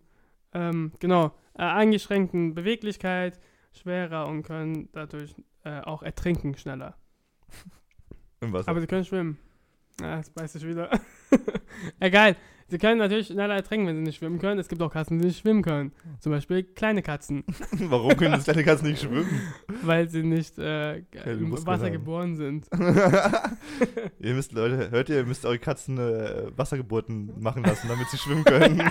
[0.55, 1.27] ähm, genau,
[1.59, 3.39] äh, eingeschränkten Beweglichkeit,
[3.73, 5.35] schwerer und können dadurch
[5.65, 6.97] äh, auch ertrinken schneller.
[8.41, 8.71] Im Wasser.
[8.71, 9.37] Aber sie können schwimmen.
[10.01, 10.89] Ja, das beißt sich wieder.
[12.01, 12.35] Egal.
[12.69, 14.59] Sie können natürlich schneller ertrinken, wenn sie nicht schwimmen können.
[14.59, 15.93] Es gibt auch Katzen, die nicht schwimmen können.
[16.19, 19.43] Zum Beispiel kleine Katzen, Warum können kleine Katzen nicht schwimmen?
[19.83, 21.93] weil sie nicht äh, im Wasser haben.
[21.93, 22.67] geboren sind.
[24.19, 28.19] ihr müsst, Leute, hört ihr, ihr müsst eure Katzen äh, Wassergeburten machen lassen, damit sie
[28.19, 28.83] schwimmen können.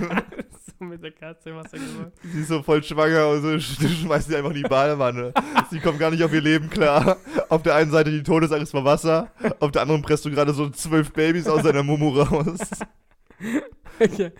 [0.80, 2.13] so mit der Katze im Wasser geworden.
[2.23, 5.34] Sie ist so voll schwanger und so schmeißt sie einfach in die Badewanne.
[5.69, 7.17] sie kommt gar nicht auf ihr Leben klar.
[7.49, 10.69] Auf der einen Seite die Todesangst vor Wasser, auf der anderen presst du gerade so
[10.69, 12.59] zwölf Babys aus deiner Mumu raus.
[14.00, 14.32] Okay.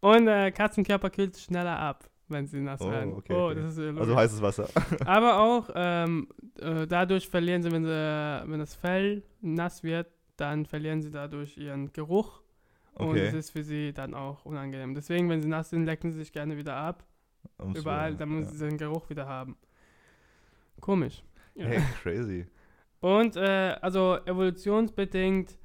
[0.00, 3.12] Und äh, Katzenkörper kühlt schneller ab, wenn sie nass Oh, werden.
[3.14, 3.54] okay, oh, okay.
[3.62, 4.68] das ist Also heißes Wasser.
[5.06, 6.28] Aber auch ähm,
[6.60, 11.56] äh, dadurch verlieren sie, wenn, sie, wenn das Fell nass wird, dann verlieren sie dadurch
[11.56, 12.42] ihren Geruch.
[12.94, 13.26] Und Okay.
[13.26, 14.94] es ist für sie dann auch unangenehm.
[14.94, 17.04] Deswegen, wenn sie nass sind, lecken sie sich gerne wieder ab.
[17.58, 18.50] Um's Überall, damit ja.
[18.50, 19.56] sie den Geruch wieder haben.
[20.80, 21.22] Komisch.
[21.54, 21.66] Ja.
[21.66, 22.46] Hey, crazy.
[23.00, 25.58] Und äh, also evolutionsbedingt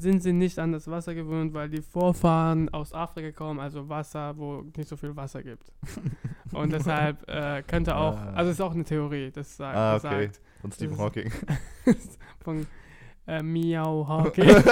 [0.00, 4.36] sind sie nicht an das Wasser gewöhnt, weil die Vorfahren aus Afrika kommen, also Wasser,
[4.36, 5.72] wo nicht so viel Wasser gibt.
[6.52, 8.32] Und deshalb äh, könnte auch, Ah.
[8.34, 10.26] also ist auch eine Theorie, das sagt, Ah, okay.
[10.26, 11.30] sagt Von Stephen Hawking.
[12.42, 12.66] von
[13.26, 14.50] äh, Miau Hawking.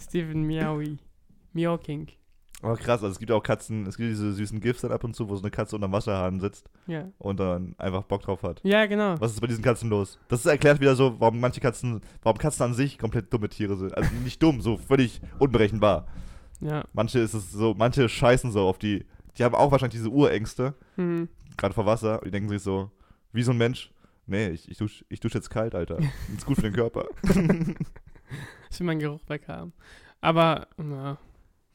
[0.00, 0.98] Stephen Miaui.
[1.52, 2.08] Miau King.
[2.62, 5.14] Aber krass, also es gibt auch Katzen, es gibt diese süßen GIFs dann ab und
[5.16, 7.08] zu, wo so eine Katze unterm Wasserhahn sitzt Ja.
[7.18, 8.60] und dann einfach Bock drauf hat.
[8.64, 9.18] Ja, genau.
[9.20, 10.18] Was ist bei diesen Katzen los?
[10.28, 13.96] Das erklärt wieder so, warum manche Katzen, warum Katzen an sich komplett dumme Tiere sind.
[13.96, 16.06] Also nicht dumm, so völlig unberechenbar.
[16.60, 16.84] Ja.
[16.92, 19.06] Manche ist es so, manche scheißen so auf die,
[19.38, 21.28] die haben auch wahrscheinlich diese Urängste, Mhm.
[21.56, 22.90] gerade vor Wasser, und die denken sich so,
[23.32, 23.90] wie so ein Mensch,
[24.26, 25.98] nee, ich, ich dusche ich dusch jetzt kalt, Alter.
[26.36, 27.06] ist gut für den Körper.
[28.70, 29.72] Ich will meinen Geruch weghaben.
[30.20, 31.16] Aber, ja.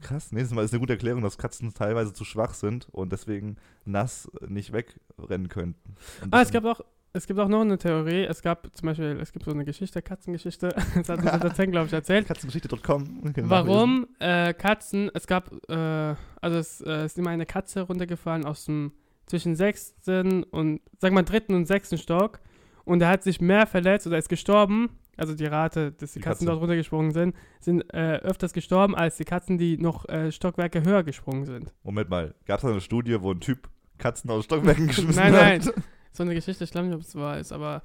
[0.01, 3.57] Krass, nächstes Mal ist eine gute Erklärung, dass Katzen teilweise zu schwach sind und deswegen
[3.85, 5.95] nass nicht wegrennen könnten.
[6.31, 6.81] Ah, es gab auch,
[7.13, 8.25] es gibt auch noch eine Theorie.
[8.25, 10.75] Es gab zum Beispiel, es gibt so eine Geschichte, Katzengeschichte.
[10.95, 12.27] Das hat uns der Dozent, glaube ich, erzählt.
[12.27, 13.33] Katzengeschichte.com.
[13.43, 18.65] Warum äh, Katzen, es gab, äh, also es äh, ist immer eine Katze runtergefallen aus
[18.65, 18.91] dem,
[19.27, 22.41] zwischen sechsten und, sag mal, dritten und sechsten Stock.
[22.85, 24.89] Und er hat sich mehr verletzt oder ist gestorben.
[25.17, 26.51] Also die Rate, dass die, Die Katzen Katze.
[26.51, 31.03] dort runtergesprungen sind, sind äh, öfters gestorben als die Katzen, die noch äh, Stockwerke höher
[31.03, 31.73] gesprungen sind.
[31.83, 35.31] Moment mal, gab es da eine Studie, wo ein Typ Katzen aus Stockwerken geschmissen Nein,
[35.33, 35.61] nein.
[35.61, 35.73] hat?
[36.11, 37.81] So eine Geschichte, ich glaube nicht, ob es wahr ist, aber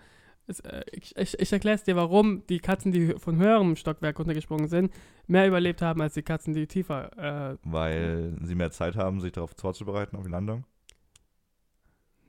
[0.48, 4.18] es, äh, ich, ich, ich erkläre es dir, warum die Katzen, die von höherem Stockwerk
[4.18, 4.92] runtergesprungen sind,
[5.28, 7.52] mehr überlebt haben als die Katzen, die tiefer.
[7.52, 10.64] Äh, Weil sie mehr Zeit haben, sich darauf vorzubereiten, auf die Landung.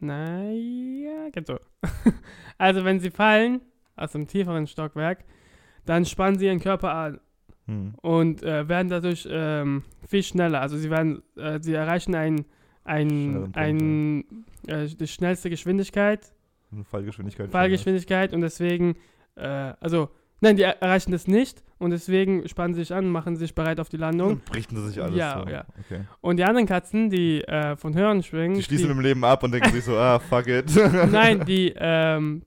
[0.01, 1.59] Naja, geht so.
[2.57, 3.61] also, wenn sie fallen
[3.95, 5.23] aus einem tieferen Stockwerk,
[5.85, 7.19] dann spannen sie ihren Körper an
[7.67, 7.93] Hm.
[8.01, 10.61] und äh, werden dadurch ähm, viel schneller.
[10.61, 12.45] Also, sie werden, äh, sie erreichen ein,
[12.83, 16.33] ein, ein, äh, die schnellste Geschwindigkeit
[16.83, 17.49] Fallgeschwindigkeit.
[17.49, 18.95] Fallgeschwindigkeit und deswegen,
[19.35, 20.09] äh, also,
[20.41, 23.79] nein, die er erreichen das nicht und deswegen spannen sie sich an, machen sich bereit
[23.79, 24.33] auf die Landung.
[24.33, 25.15] Und brichten sie sich alles.
[25.15, 25.49] Ja, so.
[25.49, 25.65] ja.
[25.79, 26.01] Okay.
[26.19, 29.51] Und die anderen Katzen, die äh, von Hören schwingen, Die schließen im Leben ab und
[29.51, 30.71] denken sich so, ah, fuck it.
[31.11, 32.43] nein, die, ähm,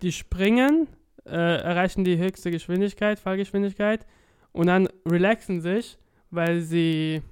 [0.00, 0.86] die springen,
[1.26, 4.06] äh, erreichen die höchste Geschwindigkeit, Fallgeschwindigkeit
[4.52, 5.98] und dann relaxen sich,
[6.30, 7.22] weil sie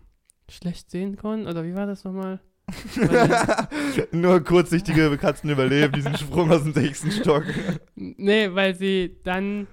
[0.51, 2.41] schlecht sehen können, oder wie war das nochmal?
[4.13, 7.45] Nur kurzsichtige Katzen überleben diesen Sprung aus dem sechsten Stock.
[7.95, 9.67] nee, weil sie dann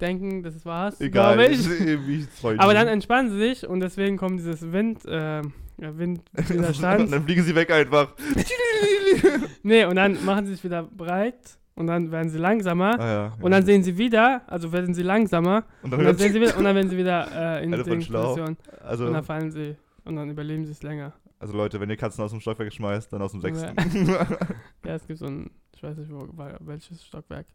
[0.00, 1.38] denken, das war's, Egal.
[1.50, 1.68] ich.
[1.68, 2.26] ich
[2.60, 5.42] Aber dann entspannen sie sich und deswegen kommt dieses Wind, äh,
[5.78, 7.12] ja, Und Windwiderstand.
[7.12, 8.14] dann fliegen sie weg einfach.
[9.62, 12.98] nee, und dann machen sie sich wieder breit und dann werden sie langsamer.
[12.98, 15.64] Ah, ja, Und dann sehen sie wieder, also werden sie langsamer.
[15.82, 18.34] und Und dann, sehen sie wieder, und dann werden sie wieder äh, in schlau.
[18.34, 18.56] Position.
[18.82, 21.12] also, Und dann fallen sie und dann überleben sie es länger.
[21.38, 23.74] also Leute, wenn ihr Katzen aus dem Stockwerk schmeißt, dann aus dem sechsten.
[24.08, 26.26] Ja, es gibt so ein, ich weiß nicht, wo,
[26.60, 27.46] welches Stockwerk.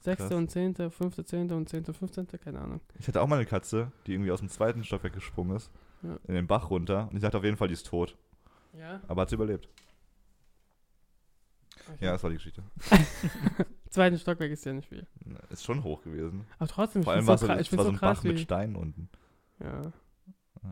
[0.00, 2.80] Sechste und zehnte, fünfte, zehnte und zehnte, fünfzehnte, keine Ahnung.
[2.98, 5.70] Ich hatte auch mal eine Katze, die irgendwie aus dem zweiten Stockwerk gesprungen ist,
[6.02, 6.16] Ja.
[6.28, 7.08] in den Bach runter.
[7.10, 8.16] Und ich dachte auf jeden Fall, die ist tot.
[8.78, 9.00] Ja?
[9.08, 9.68] Aber hat sie überlebt.
[12.00, 12.62] Ja, das war die Geschichte.
[13.90, 15.06] Zweiten Stockwerk ist ja nicht viel.
[15.48, 16.44] Ist schon hoch gewesen.
[16.58, 17.94] Aber trotzdem, ich Vor allem finde war so, so, kra- ich es war so so
[17.94, 19.08] ein krass, Bach mit Steinen unten.
[19.60, 19.92] Ja.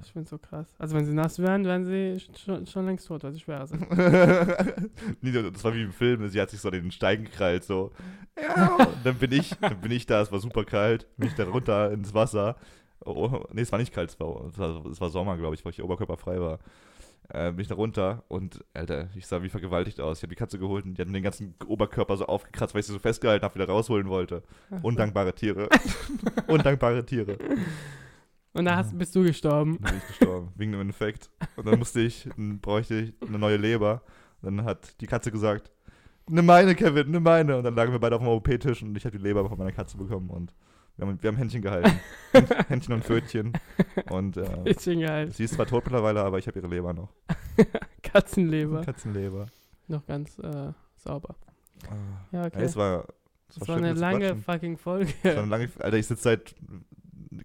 [0.03, 0.67] Ich finde so krass.
[0.79, 3.87] Also wenn sie nass wären, wären sie schon, schon längst tot, weil sie schwerer sind.
[5.21, 7.93] Nee, das war wie im Film, sie hat sich so an den Stein gekrallt, so.
[8.41, 8.77] Ja.
[8.77, 11.45] Und dann bin ich, dann bin ich da, es war super kalt, bin ich da
[11.45, 12.57] runter ins Wasser.
[13.05, 15.65] Oh, nee, es war nicht kalt, es war, es war, es war Sommer, glaube ich,
[15.65, 16.59] weil ich oberkörperfrei war.
[17.29, 20.19] Äh, bin ich da runter und, Alter, ich sah wie vergewaltigt aus.
[20.19, 22.81] Ich habe die Katze geholt und die hat mir den ganzen Oberkörper so aufgekratzt, weil
[22.81, 24.43] ich sie so festgehalten habe, wieder rausholen wollte.
[24.83, 25.69] Undankbare Tiere.
[26.47, 27.37] Undankbare Tiere.
[28.57, 29.79] Und da hast, bist du gestorben.
[29.83, 31.31] Dann bin ich gestorben, wegen einem Infekt.
[31.57, 34.03] Und dann musste ich, dann bräuchte ich eine neue Leber.
[34.43, 35.71] Dann hat die Katze gesagt,
[36.29, 37.57] nimm meine, Kevin, nimm meine.
[37.57, 39.73] Und dann lagen wir beide auf dem OP-Tisch und ich habe die Leber von meiner
[39.73, 40.55] Katze bekommen und
[40.97, 41.93] wir haben, wir haben Händchen gehalten.
[42.69, 43.53] Händchen und Pfötchen.
[44.09, 45.31] Und äh, Bisschen geil.
[45.31, 47.13] sie ist zwar tot mittlerweile, aber ich habe ihre Leber noch.
[48.03, 48.83] Katzenleber.
[48.83, 49.47] Katzenleber.
[49.89, 51.37] Noch ganz äh, sauber.
[51.89, 51.95] Ah.
[52.33, 52.63] Ja, Ja, okay.
[52.63, 53.05] es war,
[53.49, 55.13] es das war war eine lange fucking Folge.
[55.23, 56.55] Lange, Alter, ich sitze seit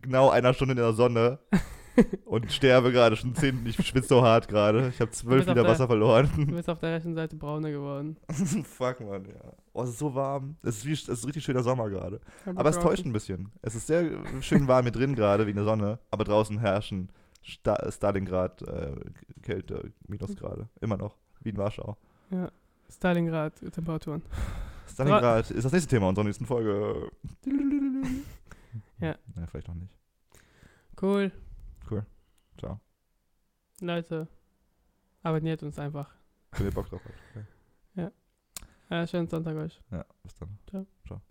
[0.02, 1.39] genau einer Stunde in der Sonne
[2.26, 3.66] und sterbe gerade schon 10.
[3.66, 4.89] Ich schwitze so hart gerade.
[4.89, 6.30] Ich habe 12 bist auf Liter Wasser Du verloren.
[6.48, 8.18] bist auf der rechten Seite brauner geworden.
[8.64, 9.54] Fuck, Mann, ja.
[9.74, 10.56] Oh, es ist so warm.
[10.64, 12.22] Es ist, wie, es ist richtig schöner Sommer gerade.
[12.56, 13.52] Aber es täuscht ein bisschen.
[13.62, 14.10] Es ist sehr
[14.42, 16.00] schön warm hier drin gerade, wegen der Sonne.
[16.10, 17.10] Aber draußen herrschen
[17.44, 18.96] Sta Stalingrad, äh,
[19.42, 20.70] Kälte, Minusgrade.
[20.80, 21.16] Immer noch.
[21.42, 21.98] Wie in Warschau.
[22.30, 22.52] Ja.
[22.89, 24.22] Stalingrad, Temperaturen.
[24.88, 27.10] Stalingrad ist das nächste Thema unserer nächsten Folge.
[29.02, 29.18] Ja.
[29.36, 29.93] Ja, vielleicht noch nicht.
[31.02, 31.32] Cool.
[32.58, 32.80] Ciao.
[33.82, 34.28] Leute,
[35.24, 36.14] abonniert uns einfach.
[36.52, 37.16] Wenn ihr Bock drauf habt.
[37.32, 37.45] Okay.
[38.91, 39.82] Äh, schönen Sonntag euch.
[39.89, 40.60] Ja, bis dann.
[40.70, 40.86] Ciao.
[41.08, 41.22] Ciao.